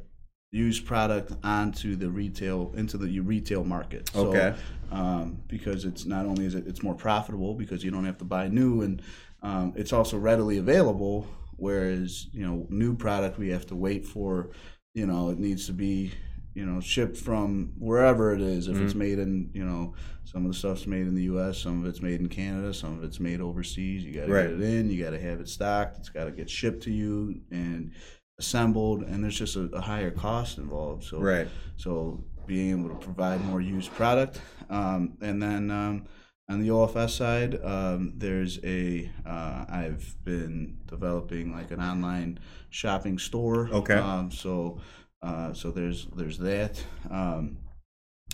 [0.52, 4.10] used product onto the retail into the retail market.
[4.14, 4.56] So, Okay.
[4.92, 8.26] Um, because it's not only is it it's more profitable because you don't have to
[8.26, 9.02] buy new and
[9.44, 11.28] um, it's also readily available.
[11.60, 14.52] Whereas you know new product we have to wait for.
[14.94, 16.12] You know it needs to be
[16.54, 18.68] you know shipped from wherever it is.
[18.68, 21.80] If it's made in you know some of the stuff's made in the U.S., some
[21.82, 24.04] of it's made in Canada, some of it's made overseas.
[24.04, 24.50] You got to Right.
[24.50, 24.90] get it in.
[24.92, 25.98] You got to have it stocked.
[25.98, 27.92] It's got to get shipped to you and
[28.40, 31.04] assembled, and there's just a, a higher cost involved.
[31.04, 31.48] So Right.
[31.76, 36.06] so being able to provide more used product, um, and then um,
[36.50, 42.40] on the OFS side, um, there's a uh, I've been developing like an online
[42.70, 43.70] shopping store.
[43.70, 43.96] Okay.
[43.96, 44.80] Um, so
[45.22, 47.58] uh, so there's there's that, um,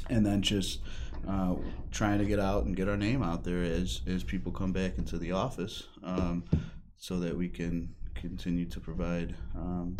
[0.09, 0.81] and then just
[1.27, 1.55] uh,
[1.91, 4.97] trying to get out and get our name out there as as people come back
[4.97, 6.43] into the office, um,
[6.97, 9.97] so that we can continue to provide um,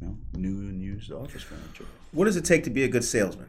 [0.00, 1.86] you know, new and used office furniture.
[2.12, 3.48] What does it take to be a good salesman?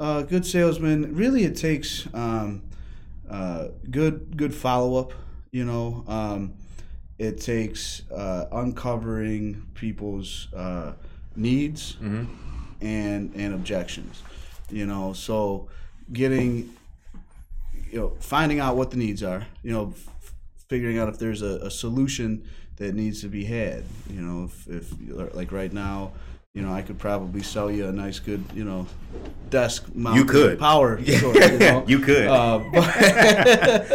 [0.00, 1.14] Uh, good salesman.
[1.14, 2.62] Really, it takes um,
[3.30, 5.12] uh, good good follow up.
[5.52, 6.54] You know, um,
[7.18, 10.92] it takes uh, uncovering people's uh,
[11.36, 11.96] needs
[12.80, 14.22] and and objections.
[14.70, 15.68] You know, so
[16.12, 16.70] getting
[17.90, 19.46] you know finding out what the needs are.
[19.62, 20.34] You know, f-
[20.68, 22.44] figuring out if there's a, a solution
[22.76, 23.84] that needs to be had.
[24.08, 26.12] You know, if, if like right now.
[26.54, 28.88] You know, I could probably sell you a nice, good, you know,
[29.50, 30.16] desk mount.
[30.16, 30.58] You could.
[30.58, 31.02] power.
[31.20, 31.84] Sort, you, know?
[31.86, 32.26] You could.
[32.26, 32.58] Uh,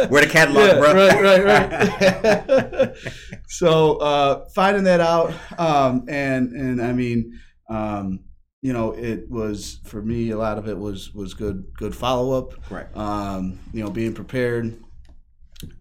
[0.08, 0.94] Where the catalog, yeah, bro?
[0.94, 2.96] right, right, right.
[3.48, 7.38] so uh, finding that out, um, and and I mean,
[7.68, 8.20] um,
[8.62, 10.30] you know, it was for me.
[10.30, 12.54] A lot of it was was good good follow up.
[12.70, 12.86] Right.
[12.96, 14.82] Um, you know, being prepared,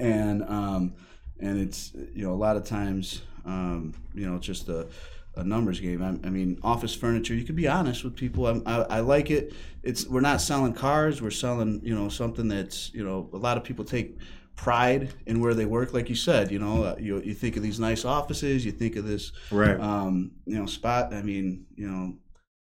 [0.02, 0.96] and um,
[1.40, 4.88] and it's you know a lot of times, um, you know, just a
[5.38, 6.02] a numbers game.
[6.02, 7.34] I, I mean, office furniture.
[7.34, 8.48] You could be honest with people.
[8.48, 9.54] I'm, I, I like it.
[9.84, 11.22] It's we're not selling cars.
[11.22, 14.18] We're selling you know something that's you know a lot of people take
[14.56, 15.94] pride in where they work.
[15.94, 18.66] Like you said, you know, uh, you you think of these nice offices.
[18.66, 19.80] You think of this Right.
[19.80, 21.14] um, you know spot.
[21.14, 22.16] I mean, you know,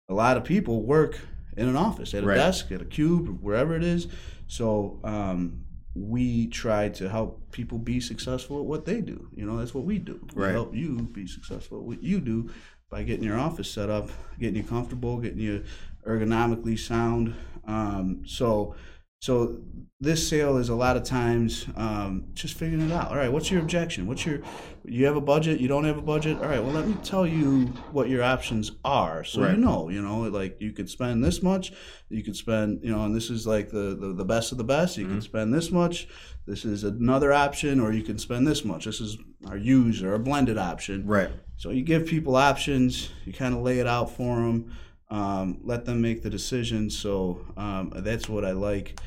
[0.08, 1.18] a lot of people work
[1.56, 2.36] in an office at a Right.
[2.36, 4.08] desk, at a cube, wherever it is.
[4.46, 5.61] So um,
[5.94, 9.28] we try to help people be successful at what they do.
[9.34, 10.26] You know, that's what we do.
[10.34, 10.52] We Right.
[10.52, 12.50] help you be successful at what you do
[12.90, 15.64] by getting your office set up, getting you comfortable, getting you
[16.06, 17.34] ergonomically sound.
[17.66, 18.74] Um, so,
[19.22, 19.60] so
[20.00, 23.10] this sale is a lot of times um, just figuring it out.
[23.10, 24.08] All right, what's your objection?
[24.08, 24.40] What's your
[24.84, 25.60] you have a budget?
[25.60, 26.38] You don't have a budget?
[26.38, 29.52] All right, well let me tell you what your options are, so Right.
[29.52, 29.88] you know.
[29.90, 31.72] You know, like you could spend this much,
[32.08, 34.64] you could spend, you know, and this is like the the, the best of the
[34.64, 34.96] best.
[34.96, 35.12] You Mm-hmm.
[35.14, 36.08] can spend this much.
[36.44, 38.86] This is another option, or you can spend this much.
[38.86, 41.06] This is our used or a blended option.
[41.06, 41.30] Right.
[41.58, 44.74] So you give people options, you kind of lay it out for them,
[45.10, 46.90] um, let them make the decision.
[46.90, 48.98] So um, that's what I like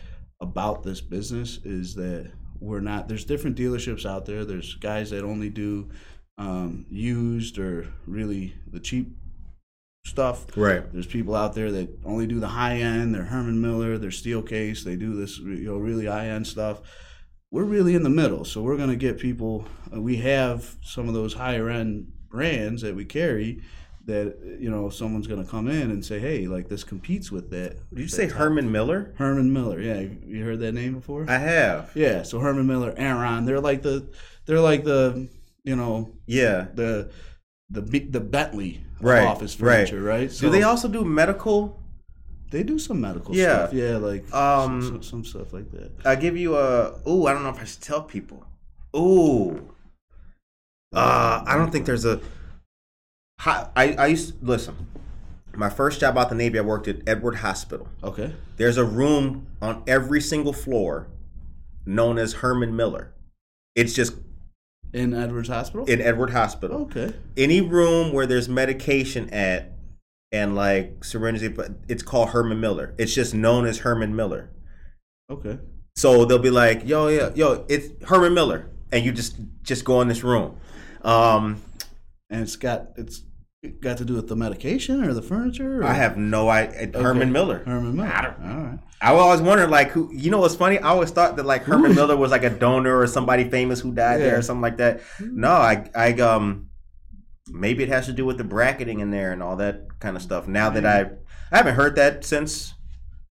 [0.41, 3.07] about this business is that we're not.
[3.07, 4.45] There's different dealerships out there.
[4.45, 5.89] There's guys that only do
[6.37, 9.15] um, used or really the cheap
[10.05, 10.45] stuff.
[10.55, 10.91] Right.
[10.91, 13.13] There's people out there that only do the high end.
[13.13, 13.97] They're Herman Miller.
[13.97, 14.83] They're Steelcase.
[14.83, 16.81] They do this, you know, really high end stuff.
[17.51, 19.65] We're really in the middle, so we're gonna get people.
[19.93, 23.61] Uh, we have some of those higher end brands that we carry.
[24.05, 27.77] That you know, someone's gonna come in and say, "Hey, like this competes with that."
[27.89, 29.13] Did you say Herman Miller?
[29.17, 29.79] Herman Miller?
[29.81, 31.25] Yeah, you heard that name before?
[31.27, 31.89] I have.
[31.95, 33.45] yeah, so Herman Miller, Aaron.
[33.45, 34.07] They're like the,
[34.45, 35.27] they're like the,
[35.63, 36.67] you know, Yeah.
[36.75, 37.09] the,
[37.71, 39.87] the the Bentley Right, office right.
[39.87, 40.29] furniture, right?
[40.39, 41.79] Do they also do medical?
[42.51, 43.65] They do some medical Yeah.
[43.65, 43.73] stuff.
[43.73, 45.91] Yeah, like Um, some, some, some stuff like that.
[46.05, 46.93] I give you a.
[47.07, 48.45] Oh, I don't know if I should tell people.
[48.95, 49.67] Ooh.
[50.93, 52.21] Uh, I don't think there's a.
[53.39, 54.87] Hi- I I used listen.
[55.55, 57.87] My first job out the Navy, I worked at Edward Hospital.
[58.03, 58.33] Okay.
[58.57, 61.07] There's a room on every single floor
[61.85, 63.13] known as Herman Miller.
[63.73, 64.15] It's just
[64.91, 65.85] In Edwards Hospital?
[65.85, 66.81] in Edward Hospital.
[66.83, 67.13] okay.
[67.37, 69.71] Any room where there's medication at
[70.31, 72.93] and like syringes, but it's called Herman Miller.
[72.97, 74.49] It's just known as Herman Miller.
[75.29, 75.59] Okay.
[75.95, 80.01] So they'll be like, "Yo, yeah, yo, it's Herman Miller," and you just just go
[80.01, 80.57] in this room.
[81.03, 81.61] Um,
[82.29, 83.21] And it's got it's
[83.81, 85.81] got to do with the medication or the furniture?
[85.81, 85.83] Or?
[85.85, 86.89] I have no idea.
[87.01, 87.63] Herman Miller.
[87.65, 88.07] Herman Miller.
[88.13, 88.79] I don't- All right.
[89.01, 90.09] I always wondered, like, who?
[90.13, 90.79] You know, what's funny?
[90.79, 93.91] I always thought that like Herman Miller was like a donor or somebody famous who
[93.91, 95.01] died there or something like that.
[95.19, 96.69] No, I, I, um,
[97.47, 100.23] maybe it has to do with the bracketing in there and all that kind of
[100.23, 100.47] stuff.
[100.47, 101.01] Now that I,
[101.51, 102.73] I haven't heard that since.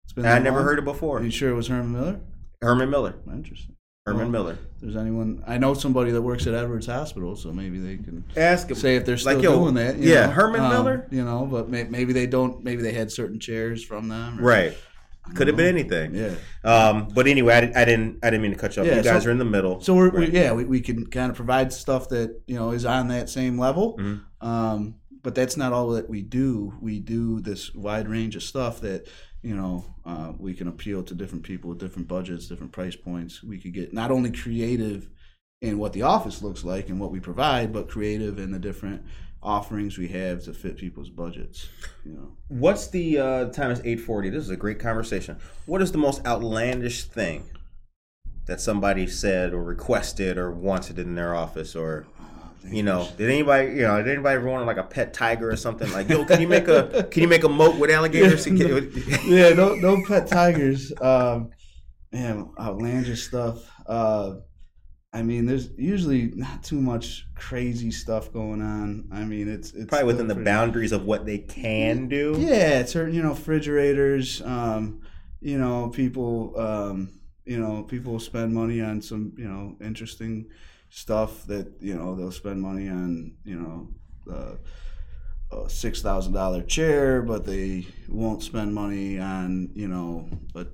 [0.04, 0.66] It's been I never long?
[0.66, 1.22] heard it Are before.
[1.22, 2.20] you sure it was Herman Miller?
[2.62, 3.16] Herman Miller.
[3.32, 3.76] Interesting.
[4.08, 4.58] Herman Well, Miller.
[4.76, 8.24] If there's anyone I know somebody that works at Edwards Hospital, so maybe they can
[8.36, 8.76] Ask him.
[8.76, 10.00] say if they're still Like, yo, doing that.
[10.00, 10.32] yeah, know?
[10.32, 11.08] Herman Um, Miller?
[11.12, 12.64] You know, but may, maybe they don't.
[12.64, 14.40] Maybe they had certain chairs from them.
[14.40, 14.78] or- Right.
[15.36, 16.16] Could have been anything.
[16.16, 16.34] Yeah.
[16.64, 18.18] Um, but anyway, I, I didn't.
[18.24, 18.88] I didn't mean to cut you off.
[18.88, 19.80] Yeah, you guys so- are in the middle.
[19.82, 20.32] So we're, Right.
[20.32, 23.30] we, yeah, we, we can kind of provide stuff that you know is on that
[23.30, 24.00] same level.
[24.00, 24.22] Mhm.
[24.42, 26.74] Um, but that's not all that we do.
[26.82, 29.06] We do this wide range of stuff that
[29.42, 33.44] you know uh, we can appeal to different people with different budgets, different price points.
[33.44, 35.10] We could get not only creative
[35.62, 39.04] in what the office looks like and what we provide, but creative in the different
[39.44, 41.68] offerings we have to fit people's budgets.
[42.06, 44.30] You know, What's the uh, time is eight forty?
[44.30, 45.38] This is a great conversation.
[45.66, 47.46] What is the most outlandish thing
[48.46, 52.06] that somebody said or requested or wanted in their office or
[52.66, 55.56] you know did anybody you know did anybody ever want like a pet tiger or
[55.56, 58.58] something like yo can you make a can you make a moat with alligators Can-
[59.26, 60.92] yeah, no, no pet tigers.
[61.02, 61.52] Um,
[62.12, 63.60] man, outlandish stuff.
[63.88, 64.36] Uh,
[65.14, 69.10] I mean, there's usually not too much crazy stuff going on.
[69.12, 73.14] I mean, it's it's probably within the boundaries of what they can do Yeah, certain
[73.14, 74.42] you know refrigerators.
[74.42, 75.02] Um,
[75.40, 76.60] you know, people.
[76.60, 80.46] Um, you know, people spend money on some you know interesting
[80.92, 83.34] stuff that you know they'll spend money on.
[83.44, 83.88] You know.
[84.32, 84.56] Uh,
[85.54, 90.72] a six thousand dollar chair, but they won't spend money on you know, but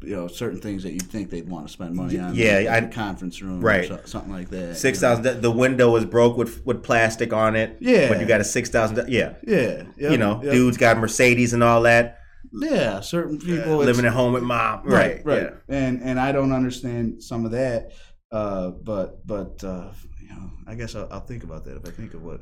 [0.00, 2.34] you know certain things that you think they'd want to spend money on.
[2.34, 3.86] Yeah, like I- a conference room, right.
[3.86, 4.76] So, something like that.
[4.78, 5.24] Six thousand.
[5.26, 5.40] You know.
[5.40, 8.08] the window is broke with with plastic on it Yeah.
[8.08, 10.52] but you got a six thousand yeah Yeah, yep, you know yep.
[10.52, 12.20] dudes got mercedes and all that
[12.52, 15.50] Yeah, certain people it's- living at home with mom right right, yeah.
[15.68, 17.92] And and I don't understand some of that,
[18.34, 21.90] uh, but but uh, you know, I guess I'll, I'll think about that if I
[21.92, 22.40] think of what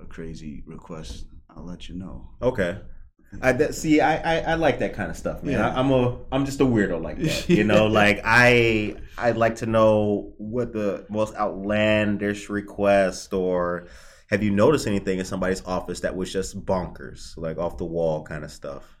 [0.00, 1.26] a crazy request.
[1.54, 2.30] I'll let you know.
[2.40, 2.78] Okay.
[3.42, 4.00] I that, see.
[4.00, 5.54] I, I I like that kind of stuff, man.
[5.54, 5.68] Yeah.
[5.68, 7.48] I, I'm a I'm just a weirdo like that.
[7.50, 13.88] You know, like I I'd like to know what the most outlandish request or
[14.28, 18.24] have you noticed anything in somebody's office that was just bonkers, like off the wall
[18.24, 18.98] kind of stuff?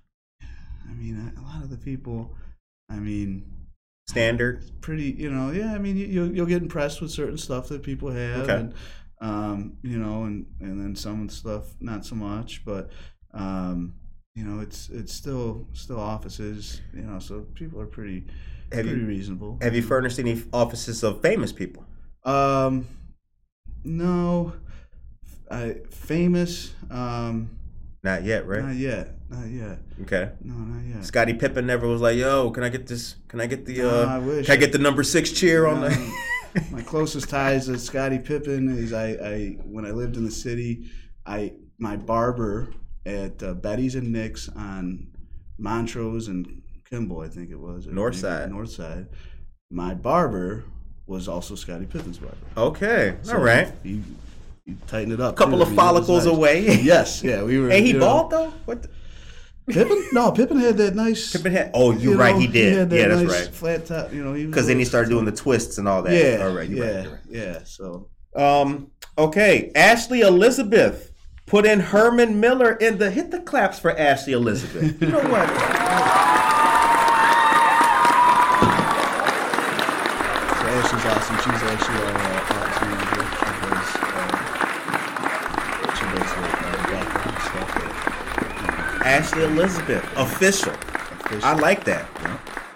[0.86, 2.36] I mean, a lot of the people,
[2.90, 3.53] I mean,
[4.06, 4.62] Standard.
[4.82, 5.74] pretty, you know, yeah.
[5.74, 8.56] I mean, you, you'll you'll get impressed with certain stuff that people have, Okay.
[8.60, 8.74] and
[9.20, 12.90] um, you know, and and then some stuff not so much, but
[13.32, 13.94] um,
[14.34, 18.26] you know, it's it's still still offices, you know, so people are pretty
[18.72, 19.58] Have pretty you reasonable.
[19.62, 21.86] have you furnished any offices of famous people?
[22.24, 22.86] Um,
[23.84, 24.52] no,
[25.50, 26.74] I famous.
[26.90, 27.58] Um,
[28.04, 28.62] Not yet, right?
[28.62, 29.78] not yet, not yet.
[30.02, 30.30] Okay.
[30.42, 31.04] No, not yet.
[31.04, 33.16] Scottie Pippen never was like, "Yo, can I get this?
[33.28, 33.78] Can I get the?
[33.78, 34.46] Nah, Uh, I wish.
[34.46, 36.12] can I get the number six cheer on the?"
[36.70, 40.88] My closest ties to Scottie Pippen is I, I when I lived in the city,
[41.26, 42.72] I my barber
[43.06, 45.08] at uh, Betty's and Nick's on
[45.58, 48.50] Montrose and Kimball, I think it was or North side.
[48.50, 49.06] North side.
[49.70, 50.64] My barber
[51.06, 52.36] was also Scottie Pippen's barber.
[52.56, 53.16] okay.
[53.22, 53.72] So All right.
[53.82, 54.02] he, he
[54.86, 55.34] tightened it up.
[55.34, 55.62] A couple too.
[55.62, 56.34] of I mean, follicles nice.
[56.34, 56.66] away.
[56.82, 57.68] Yes, yeah, we were.
[57.70, 58.50] Hey, he you know- bald though.
[58.64, 58.82] What?
[58.82, 58.88] The?
[59.66, 60.04] Pippen?
[60.12, 61.32] No, Pippen had that nice.
[61.32, 61.70] Pippen had.
[61.72, 62.34] Oh, you're you right.
[62.34, 62.76] know, He did.
[62.76, 63.54] had that yeah, that's nice right.
[63.54, 64.12] Flat top.
[64.12, 66.12] You know, Because then he started doing the twists and all that.
[66.12, 66.68] Yeah, All right.
[66.68, 67.18] You're yeah, right.
[67.30, 67.58] You're yeah.
[67.64, 68.08] So.
[68.36, 68.90] Um.
[69.16, 69.72] Okay.
[69.74, 71.12] Ashley Elizabeth
[71.46, 75.00] put in Herman Miller in the hit the claps for Ashley Elizabeth.
[75.00, 75.48] You know what?
[89.44, 90.72] Elizabeth official.
[90.72, 91.44] Official.
[91.44, 92.08] I like that.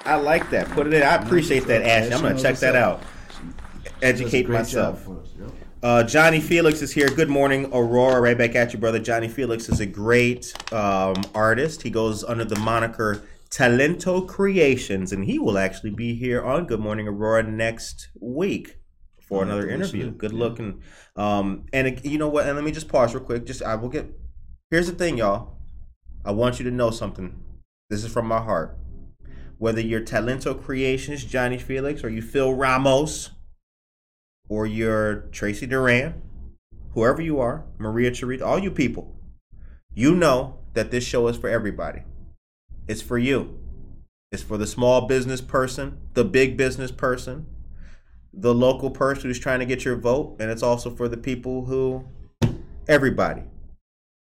[0.04, 0.68] I like that.
[0.70, 1.02] Put it in.
[1.02, 2.14] I appreciate that, Ashley.
[2.14, 3.02] I'm gonna check that out.
[3.36, 3.44] She
[3.84, 5.04] does a Educate myself.
[5.04, 5.50] job for us, yep.
[5.82, 7.08] Uh, Johnny Felix is here.
[7.08, 8.20] Good morning, Aurora.
[8.20, 8.98] Right back at you, brother.
[8.98, 11.82] Johnny Felix is a great um, artist.
[11.82, 16.80] He goes under the moniker Talento Creations, and he will actually be here on Good
[16.80, 18.76] Morning Aurora next week
[19.28, 20.10] for another interview.
[20.10, 20.38] Good Yeah.
[20.38, 20.82] looking.
[21.16, 22.46] Um, and it- you know what?
[22.46, 23.44] And let me just pause real quick.
[23.46, 24.06] Just I will get.
[24.70, 25.57] Here's the thing, y'all.
[26.28, 27.42] I want you to know something.
[27.88, 28.76] This is from my heart.
[29.56, 33.30] Whether you're Talento Creations, Johnny Felix, or you Phil Ramos,
[34.46, 36.20] or you're Tracy Duran,
[36.92, 39.16] whoever you are, Maria Charita, all you people,
[39.94, 42.02] you know that this show is for everybody.
[42.86, 43.58] It's for you.
[44.30, 47.46] It's for the small business person, the big business person,
[48.34, 51.64] the local person who's trying to get your vote, and it's also for the people
[51.64, 52.04] who,
[52.86, 53.44] everybody,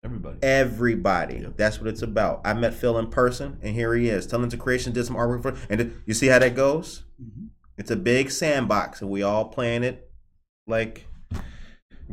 [0.05, 0.39] Everybody.
[0.43, 1.35] everybody.
[1.39, 1.57] Yep.
[1.57, 2.43] That's what it's about.
[2.45, 4.27] I met Phil in person, and here he is.
[4.27, 7.05] Talent Creation did some artwork for, and you see how that goes.
[7.23, 7.49] Mhm.
[7.79, 10.11] It's a big sandbox, and we all playing it
[10.67, 11.07] like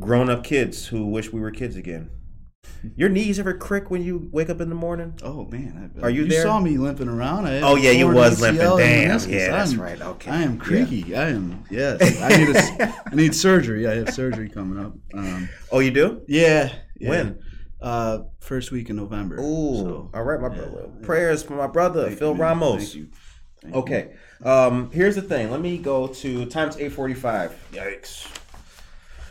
[0.00, 2.08] grown-up kids who wish we were kids again.
[2.96, 5.14] Your knees ever crick when you wake up in the morning?
[5.22, 6.42] Oh man, I, Are you you there?
[6.42, 7.46] saw me limping around.
[7.62, 9.08] Oh yeah, you was ACL limping.
[9.08, 10.00] Damn, yeah, that's I'm- right.
[10.00, 10.58] Okay, I am Yeah.
[10.60, 11.14] creaky.
[11.16, 11.64] I am.
[11.70, 13.86] Yes, I need a, I need surgery.
[13.86, 14.94] I have surgery coming up.
[15.14, 16.22] Um, Oh, you do?
[16.26, 17.08] yeah, yeah.
[17.10, 17.38] When?
[17.82, 19.36] Uh, first week in November.
[19.40, 20.88] Ooh, So, all right, my yeah, brother.
[21.00, 21.04] yeah.
[21.06, 22.40] Prayers for my brother, Thank Phil you.
[22.40, 22.92] Ramos.
[22.94, 23.14] Thank.
[23.62, 23.74] Thank.
[23.76, 24.12] Okay.
[24.44, 25.50] Um, here's the thing.
[25.50, 27.54] Let me go to times eight forty five.
[27.72, 28.26] Yikes.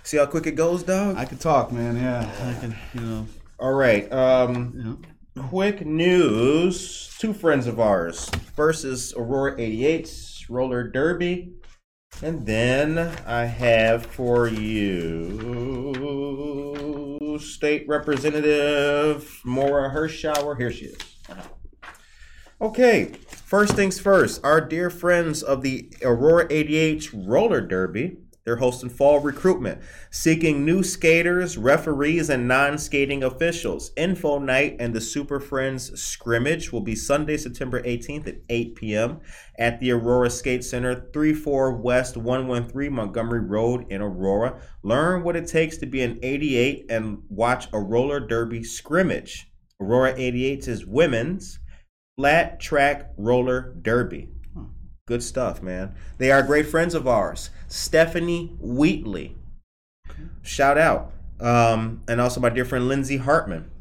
[0.04, 1.16] See how quick it goes, dog?
[1.18, 1.96] I can talk, man.
[1.96, 2.76] Yeah, I can.
[2.94, 3.28] You know.
[3.60, 4.12] All right.
[4.12, 5.00] Um,
[5.36, 5.44] Yeah.
[5.50, 7.16] quick news.
[7.20, 8.30] Two friends of ours.
[8.56, 11.54] First is Aurora 88's roller derby.
[12.24, 15.40] And then I have for you
[17.40, 20.58] State Representative Maura Hirschauer.
[20.58, 20.98] Here she is.
[22.60, 24.44] Okay, first things first.
[24.44, 28.18] Our dear friends of the Aurora 88 Roller Derby,
[28.52, 33.92] they're hosting fall recruitment, seeking new skaters, referees, and non skating officials.
[33.96, 39.22] Info night and the Super Friends scrimmage will be Sunday, September 18th at 8 p.m.
[39.58, 44.60] at the Aurora Skate Center, 34 West 113 Montgomery Road in Aurora.
[44.84, 49.50] Learn what it takes to be an 88 and watch a roller derby scrimmage.
[49.80, 51.58] Aurora 88 is women's
[52.18, 54.28] flat track roller derby.
[54.54, 54.66] Hmm.
[55.08, 55.96] Good stuff, man.
[56.18, 57.50] They are great friends of ours.
[57.72, 59.38] Stephanie Wheatley.
[60.42, 61.14] Shout out.
[61.40, 63.72] Um, and also my dear friend Lindsay Hartman.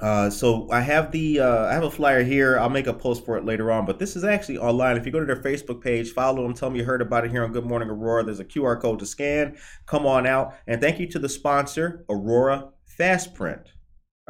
[0.00, 2.58] Uh, so I have the uh, I have a flyer here.
[2.58, 4.96] I'll make a post for it later on, but this is actually online.
[4.96, 7.30] If you go to their Facebook page, follow them, tell them you heard about it
[7.30, 8.24] here on Good Morning Aurora.
[8.24, 9.56] There's a QR code to scan.
[9.86, 13.72] Come on out, and thank you to the sponsor, Aurora Fast Print.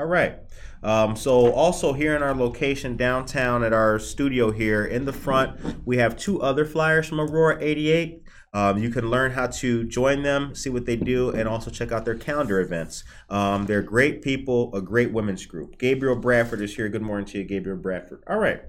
[0.01, 0.39] All right.
[0.83, 5.87] Um, so also here in our location downtown at our studio here in the front,
[5.87, 8.23] we have two other flyers from Aurora 88.
[8.55, 11.93] Um, you can learn how to join them, see what they do, and also check
[11.93, 13.05] out their calendar events.
[13.29, 15.79] Um, they're great people, a great women's group.
[15.79, 16.89] Gabriel Bradford is here.
[16.89, 18.25] Good morning to you, Gabriel Bradford.
[18.27, 18.63] All right.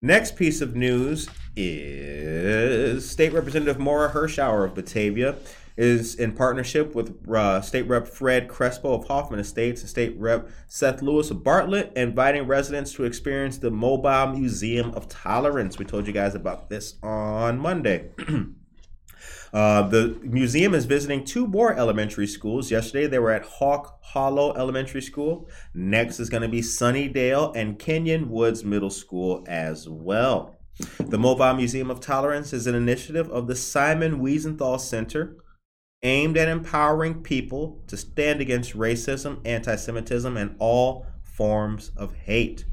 [0.00, 5.36] Next piece of news is State Representative Maura Hirschauer of Batavia
[5.76, 10.48] is in partnership with uh, State Rep Fred Crespo of Hoffman Estates and State Rep
[10.68, 15.78] Seth Lewis of Bartlett, inviting residents to experience the Mobile Museum of Tolerance.
[15.78, 18.10] We told you guys about this on Monday.
[19.54, 22.72] Uh, the museum is visiting two more elementary schools.
[22.72, 25.48] Yesterday they were at Hawk Hollow Elementary School.
[25.72, 30.56] Next is going to be Sunnydale and Kenyon Woods Middle School as well.
[30.98, 35.36] The Mobile Museum of Tolerance is an initiative of the Simon Wiesenthal Center
[36.04, 42.64] aimed at empowering people to stand against racism, anti Semitism, and all forms of hate.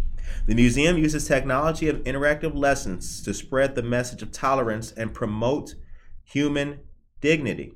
[0.45, 5.75] The museum uses technology of interactive lessons to spread the message of tolerance and promote
[6.23, 6.81] human
[7.21, 7.73] dignity.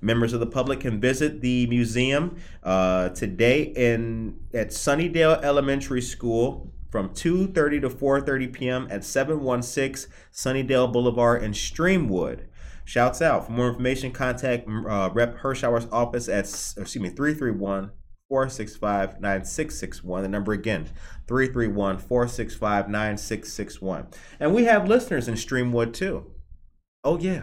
[0.00, 6.72] Members of the public can visit the museum uh, today in at Sunnydale Elementary School
[6.90, 8.88] from 2:30 to 4:30 p.m.
[8.90, 12.46] at 716 Sunnydale Boulevard in Streamwood.
[12.84, 13.46] Shouts out.
[13.46, 17.90] For more information, contact uh, Rep Hirschauer's office at excuse me 331
[18.28, 20.22] 465 9661.
[20.22, 20.88] The number again
[21.26, 24.08] 331 465 9661.
[24.38, 26.30] And we have listeners in Streamwood too.
[27.04, 27.42] Oh yeah.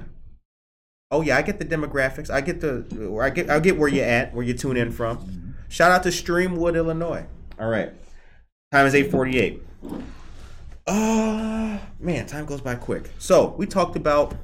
[1.09, 2.29] Oh yeah, I get the demographics.
[2.29, 5.55] I get the I get I get where you're at, where you tune in from.
[5.69, 7.25] Shout out to Streamwood, Illinois.
[7.59, 7.91] All right.
[8.71, 9.61] Time is 8:48.
[10.85, 13.09] Uh man, time goes by quick.
[13.17, 14.35] So, we talked about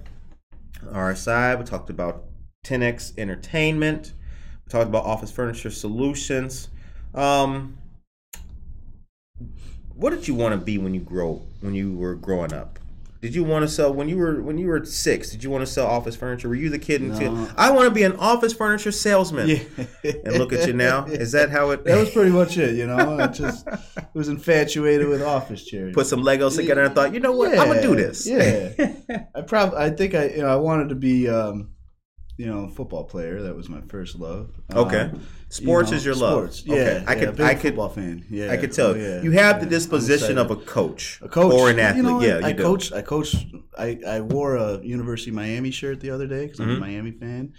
[0.91, 2.25] RSI, we talked about
[2.65, 4.13] 10x Entertainment,
[4.65, 6.69] we talked about Office Furniture Solutions.
[7.13, 7.77] Um
[9.95, 12.79] what did you want to be when you grow when you were growing up?
[13.23, 15.31] Did you want to sell when you were when you were six?
[15.31, 16.49] Did you want to sell office furniture?
[16.49, 17.47] Were you the kid No.
[17.55, 19.47] I want to be an office furniture salesman.
[19.47, 19.59] Yeah.
[20.25, 21.05] And look at you now.
[21.05, 21.85] Is that how it?
[21.93, 23.17] That was pretty much it, you know.
[23.17, 23.65] I just
[24.13, 25.93] was infatuated with office chairs.
[25.95, 27.57] Put some Legos together and thought, you know what?
[27.57, 28.27] I'm gonna do this.
[28.27, 28.73] Yeah.
[29.33, 31.69] I probably, I think I, you know, I wanted to be, um,
[32.37, 33.41] you know, football player.
[33.43, 34.49] That was my first love.
[34.73, 35.01] Okay.
[35.01, 36.33] Um, Sports you know, is your love.
[36.53, 36.63] sports.
[36.65, 37.03] Yeah, Okay.
[37.07, 38.25] I yeah, could- I could- football fan.
[38.29, 38.87] Yeah, I could tell.
[38.87, 41.97] Oh, yeah, You have the disposition of a coach, a coach or an athlete.
[42.03, 42.63] You know yeah, you I do.
[42.63, 42.91] coached.
[42.91, 43.35] I coached.
[43.77, 47.11] I, I wore a University of Miami shirt the other day because I'm a Miami
[47.11, 47.53] fan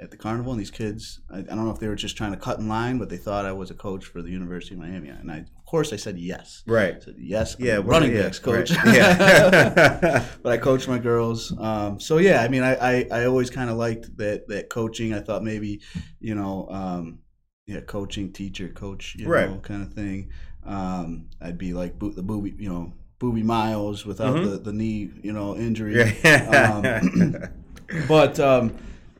[0.00, 1.20] at the carnival, and these kids.
[1.30, 3.16] I, I don't know if they were just trying to cut in line, but they
[3.16, 5.96] thought I was a coach for the University of Miami, and I, of course, I
[5.96, 6.62] said yes.
[6.66, 6.96] Right.
[6.96, 7.56] I said yes.
[7.58, 7.78] Yeah.
[7.78, 8.70] well, running yeah, backs coach.
[8.70, 8.94] right.
[8.94, 10.24] Yeah.
[10.42, 11.52] but I coached my girls.
[11.58, 15.12] Um, so yeah, I mean, I, I, I always kind of liked that that coaching.
[15.14, 15.80] I thought maybe,
[16.20, 17.18] you know, um,
[17.66, 19.50] yeah, coaching, teacher, coach, you Right.
[19.50, 20.30] know, kind of thing.
[20.64, 24.44] Um, I'd be like bo- the booby, you know, Boobie Miles without Mhm.
[24.44, 25.96] the, the knee, you know, injury.
[26.24, 27.00] yeah.
[28.06, 28.76] But um,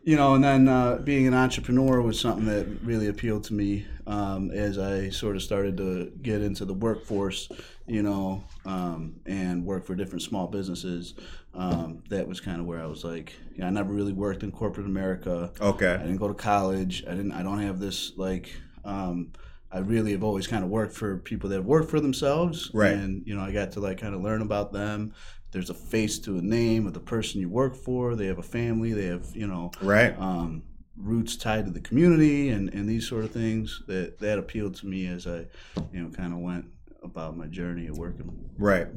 [0.08, 3.84] you know, and then uh, being an entrepreneur was something that really appealed to me
[4.06, 7.50] um, as I sort of started to get into the workforce,
[7.86, 11.12] you know, um, and work for different small businesses.
[11.52, 14.42] Um, that was kind of where I was like, you know, I never really worked
[14.42, 15.52] in corporate America.
[15.60, 15.92] Okay.
[15.92, 17.04] I didn't go to college.
[17.06, 17.32] I didn't.
[17.32, 18.50] I don't have this like.
[18.86, 19.32] Um,
[19.70, 22.94] I really have always kind of worked for people that have worked for themselves, Right.
[22.94, 25.12] And you know, I got to like kind of learn about them.
[25.50, 28.14] There's a face to a name of the person you work for.
[28.14, 28.92] They have a family.
[28.92, 30.18] They have you know Right.
[30.18, 30.62] um,
[30.96, 34.86] roots tied to the community and, and these sort of things that that appealed to
[34.86, 35.46] me as I
[35.92, 36.66] you know kind of went
[37.02, 38.50] about my journey of working.
[38.58, 38.88] Right.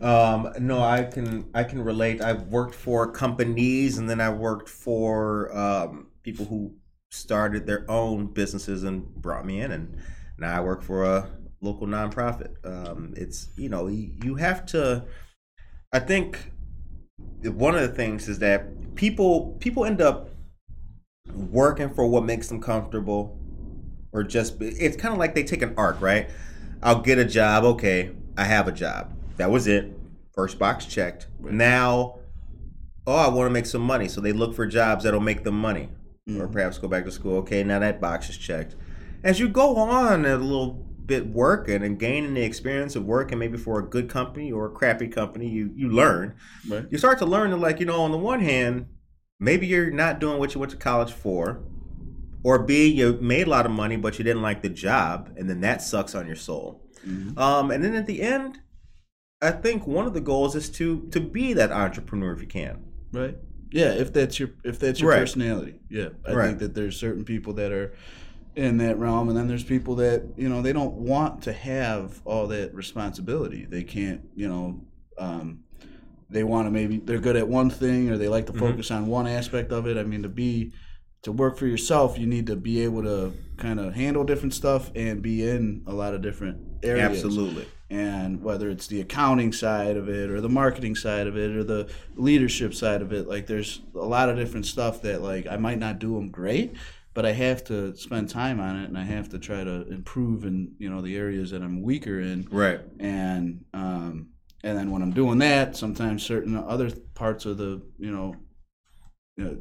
[0.00, 2.20] Um, no, I can I can relate.
[2.20, 6.74] I've worked for companies and then I worked for um, people who
[7.10, 9.96] started their own businesses and brought me in, and
[10.38, 11.30] now I work for a
[11.62, 12.52] local nonprofit.
[12.64, 15.04] Um, it's you know you you have to.
[15.92, 16.52] I think
[17.42, 20.30] one of the things is that people people end up
[21.32, 23.38] working for what makes them comfortable,
[24.12, 26.28] or just it's kind of like they take an arc, right?
[26.82, 27.64] I'll get a job.
[27.64, 29.14] Okay, I have a job.
[29.38, 29.92] That was it.
[30.34, 31.26] First box checked.
[31.40, 32.18] Now,
[33.06, 35.58] oh, I want to make some money, so they look for jobs that'll make them
[35.58, 35.88] money,
[36.28, 36.52] or mm-hmm.
[36.52, 37.38] perhaps go back to school.
[37.38, 38.76] Okay, now that box is checked.
[39.24, 43.56] As you go on a little bit working and gaining the experience of working maybe
[43.58, 46.34] for a good company or a crappy company, you you learn.
[46.68, 46.86] Right.
[46.90, 48.86] You start to learn that, like you know, on the one hand,
[49.40, 51.64] maybe you're not doing what you went to college for,
[52.44, 55.50] or B, you made a lot of money but you didn't like the job, and
[55.50, 56.84] then that sucks on your soul.
[57.36, 58.60] Um, and then at the end,
[59.40, 62.84] I think one of the goals is to to be that entrepreneur if you can.
[63.12, 63.36] Right.
[63.70, 65.20] Yeah, if that's your if that's your Right.
[65.20, 65.80] personality.
[65.88, 66.10] Yeah.
[66.26, 66.46] I Right.
[66.48, 67.94] think that there's certain people that are
[68.58, 72.20] in that realm and then there's people that, you know, they don't want to have
[72.24, 73.64] all that responsibility.
[73.64, 74.80] They can't, you know,
[75.18, 75.60] um
[76.30, 78.66] they want to maybe they're good at one thing or they like to Mm-hmm.
[78.66, 79.96] focus on one aspect of it.
[79.96, 80.72] I mean to be
[81.22, 84.90] to work for yourself, you need to be able to kind of handle different stuff
[84.94, 87.66] and be in a lot of different areas Absolutely.
[87.90, 91.64] and whether it's the accounting side of it or the marketing side of it or
[91.64, 95.56] the leadership side of it like there's a lot of different stuff that like i
[95.56, 96.72] might not do them great
[97.18, 100.44] but i have to spend time on it and i have to try to improve
[100.44, 102.78] in you know the areas that i'm weaker in Right.
[103.00, 104.28] and um
[104.62, 108.36] and then when i'm doing that sometimes certain other parts of the you know,
[109.36, 109.58] you know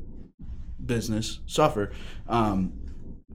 [0.86, 1.89] business suffer
[2.30, 2.74] um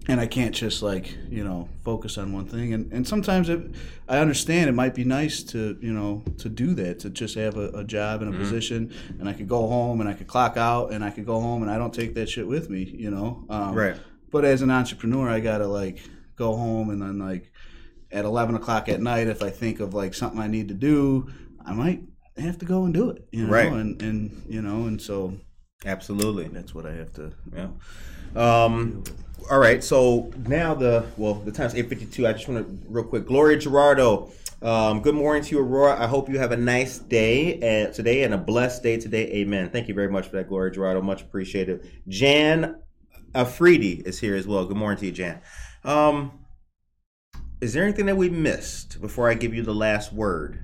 [0.09, 2.75] and I can't just like you know focus on one thing.
[2.75, 3.61] And and sometimes it,
[4.09, 7.57] I understand it might be nice to you know to do that to just have
[7.57, 10.57] a, a job and a position, and I could go home and I could clock
[10.57, 13.11] out and I could go home and I don't take that shit with me, you
[13.11, 13.45] know.
[13.49, 13.97] Um, Right.
[14.33, 16.01] But as an entrepreneur, I gotta like
[16.37, 17.53] go home and then like
[18.11, 21.30] at eleven o'clock at night, if I think of like something I need to do,
[21.64, 22.03] I might
[22.37, 23.53] have to go and do it, you know.
[23.53, 23.70] Right.
[23.70, 25.39] And and you know, and so
[25.85, 26.49] Absolutely.
[26.49, 27.33] that's what I have to.
[27.55, 27.68] Yeah.
[28.35, 29.05] Um,
[29.51, 29.85] all right.
[29.85, 32.26] So now the well, the time's eight fifty two.
[32.26, 33.26] I just want to real quick.
[33.26, 34.33] Gloria Gerardo.
[34.62, 36.01] Um, good morning to you, Aurora.
[36.01, 39.26] I hope you have a nice day uh, today and a blessed day today.
[39.33, 39.70] Amen.
[39.70, 41.03] Thank you very much for that, Gloria Gerardo.
[41.03, 41.91] Much appreciated.
[42.07, 42.76] Jan
[43.35, 44.64] Afridi is here as well.
[44.66, 45.41] Good morning to you, Jan.
[45.85, 46.33] Um,
[47.61, 50.59] is there anything that we missed before I give you the last word?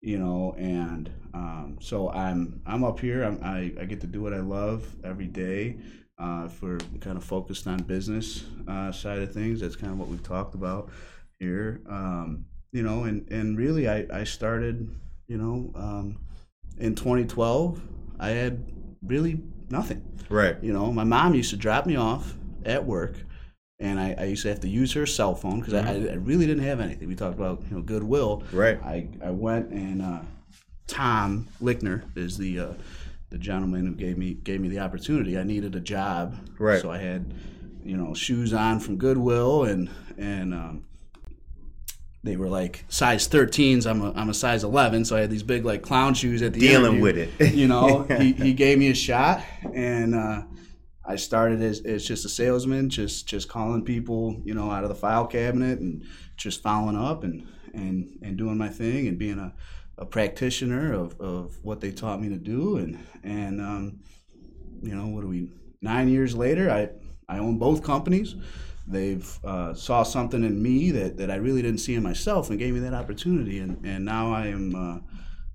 [0.00, 3.22] you know, and um, so I'm I'm up here.
[3.22, 5.76] I'm, I I get to do what I love every day.
[6.18, 9.98] Uh, if we're kind of focused on business uh, side of things, that's kind of
[10.00, 10.90] what we've talked about
[11.38, 11.82] here.
[11.88, 14.90] Um, you know, and and really, I I started,
[15.28, 16.18] you know, um,
[16.78, 17.80] in 2012.
[18.18, 18.64] I had
[19.02, 19.40] really
[19.70, 20.02] nothing.
[20.28, 20.56] Right.
[20.62, 23.14] You know, my mom used to drop me off at work,
[23.80, 26.46] and I, I used to have to use her cell phone because I, I really
[26.46, 27.08] didn't have anything.
[27.08, 28.42] We talked about you know goodwill.
[28.52, 28.82] Right.
[28.82, 30.20] I, I went and uh,
[30.86, 32.72] Tom Lickner is the uh,
[33.30, 35.38] the gentleman who gave me gave me the opportunity.
[35.38, 36.80] I needed a job, Right.
[36.80, 37.32] So I had
[37.84, 40.84] you know shoes on from Goodwill and and um,
[42.24, 43.86] they were like size 13s.
[43.88, 46.52] I'm a, I'm a size 11, so I had these big like clown shoes at
[46.52, 47.02] the Dealing interview.
[47.02, 47.54] with it.
[47.54, 49.40] You know, he, he gave me a shot,
[49.72, 50.42] and uh,
[51.08, 54.90] I started as, as just a salesman, just just calling people, you know, out of
[54.90, 56.04] the file cabinet and
[56.36, 59.54] just following up and and and doing my thing and being a,
[59.96, 62.76] a practitioner of, of what they taught me to do.
[62.76, 64.00] And and um,
[64.82, 65.50] you know what are we
[65.80, 66.90] nine years later I
[67.26, 68.34] I own both companies.
[68.86, 72.58] They've uh, saw something in me that, that I really didn't see in myself and
[72.58, 73.58] gave me that opportunity.
[73.58, 74.98] And, and now I am uh,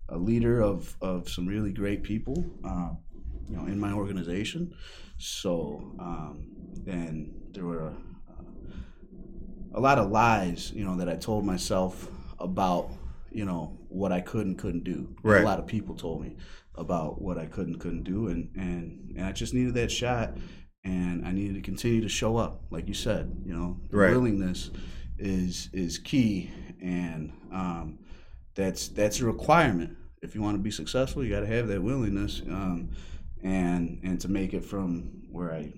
[0.10, 2.90] a leader of, of some really great people uh,
[3.50, 4.74] you know in my organization
[5.24, 6.44] so um,
[6.86, 8.44] and there were uh,
[9.74, 12.10] a lot of lies you know that I told myself
[12.40, 12.90] about
[13.32, 15.42] you know what I could and couldn't do Right.
[15.42, 16.36] a lot of people told me
[16.76, 20.36] about what I could and couldn't do and and, and I just needed that shot
[20.84, 24.12] and I needed to continue to show up like you said you know the Right.
[24.12, 24.72] willingness
[25.18, 26.52] is is key
[26.82, 28.00] and um,
[28.56, 31.82] that's that's a requirement if you want to be successful you got to have that
[31.82, 32.90] willingness um,
[33.44, 35.72] and and to make it from where I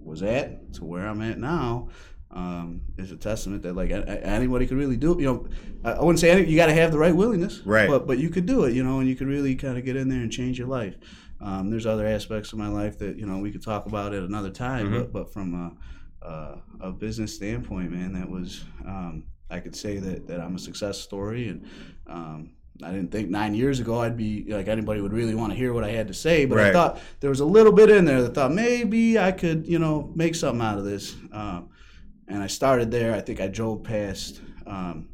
[0.00, 1.88] was at to where I'm at now
[2.30, 5.20] um, is a testament that like anybody could really do it.
[5.20, 5.48] You know,
[5.84, 7.88] I I wouldn't say any, you got to have the right willingness, Right.
[7.88, 9.96] But but you could do it, you know, and you could really kind of get
[9.96, 10.96] in there and change your life.
[11.40, 14.22] Um, there's other aspects of my life that you know we could talk about at
[14.22, 14.98] another time, Mhm.
[14.98, 15.54] but but from
[16.22, 20.54] a, a, a business standpoint, man, that was um, I could say that that I'm
[20.56, 21.64] a success story and.
[22.06, 22.50] Um,
[22.82, 25.72] I didn't think nine years ago I'd be like anybody would really want to hear
[25.72, 28.22] what I had to say, but I thought there was a little bit in there
[28.22, 31.16] that thought maybe I could, you know, make something out of this.
[31.32, 31.70] Um,
[32.28, 33.14] and I started there.
[33.14, 35.08] I think I drove past um,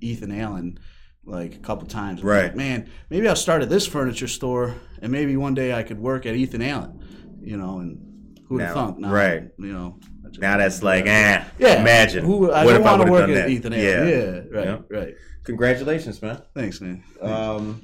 [0.00, 0.78] Ethan Allen
[1.24, 2.22] like a couple times.
[2.22, 2.44] Right.
[2.44, 5.98] like, Man, maybe I'll start at this furniture store, and maybe one day I could
[5.98, 7.04] work at Ethan Allen.
[7.42, 8.98] You know, and who'd have thunk?
[8.98, 9.44] Now, right.
[9.58, 9.98] You know.
[10.38, 11.44] Now that's like, eh.
[11.58, 11.80] Yeah.
[11.80, 12.24] Imagine.
[12.24, 13.50] Who, I what if I want to work at that?
[13.50, 14.08] Ethan Allen.
[14.08, 14.58] Yeah.
[14.58, 14.66] Right.
[14.66, 14.78] Yeah.
[14.88, 15.14] Right.
[15.44, 16.42] Congratulations, man.
[16.54, 17.02] Thanks, man.
[17.20, 17.82] Um,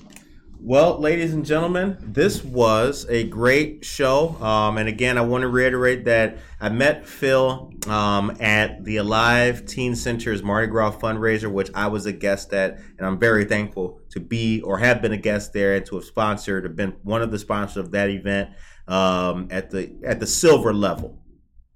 [0.58, 4.30] well, ladies and gentlemen, this was a great show.
[4.40, 9.66] Um, and again, I want to reiterate that I met Phil um, at the Alive
[9.66, 14.00] Teen Center's Mardi Gras fundraiser, which I was a guest at, and I'm very thankful
[14.10, 17.20] to be or have been a guest there and to have sponsored, have been one
[17.22, 18.50] of the sponsors of that event
[18.88, 21.18] um, at the at the silver level,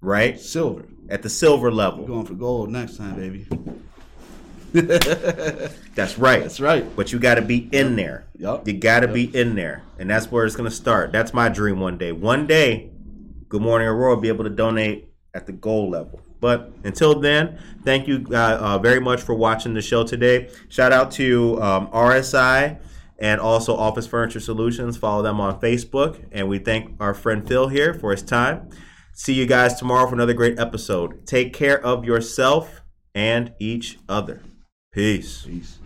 [0.00, 0.40] right?
[0.40, 0.86] Silver.
[1.10, 2.06] At the silver level.
[2.06, 3.46] Going for gold next time, baby.
[5.94, 6.42] That's right.
[6.42, 6.84] That's right.
[6.94, 8.26] But you got to be in there.
[8.38, 8.66] Yup.
[8.66, 11.12] You got to be in there, and that's where it's going to start.
[11.12, 12.12] That's my dream one day.
[12.12, 12.90] One day,
[13.48, 16.20] Good Morning Aurora will be able to donate at the goal level.
[16.40, 20.50] But until then, thank you uh, uh, very much for watching the show today.
[20.68, 22.78] Shout out to um, RSI
[23.18, 24.96] and also Office Furniture Solutions.
[24.96, 28.70] Follow them on Facebook, and we thank our friend Phil here for his time.
[29.12, 31.26] See you guys tomorrow for another great episode.
[31.26, 32.80] Take care of yourself
[33.14, 34.40] and each other.
[34.92, 35.42] Peace.
[35.46, 35.78] Peace.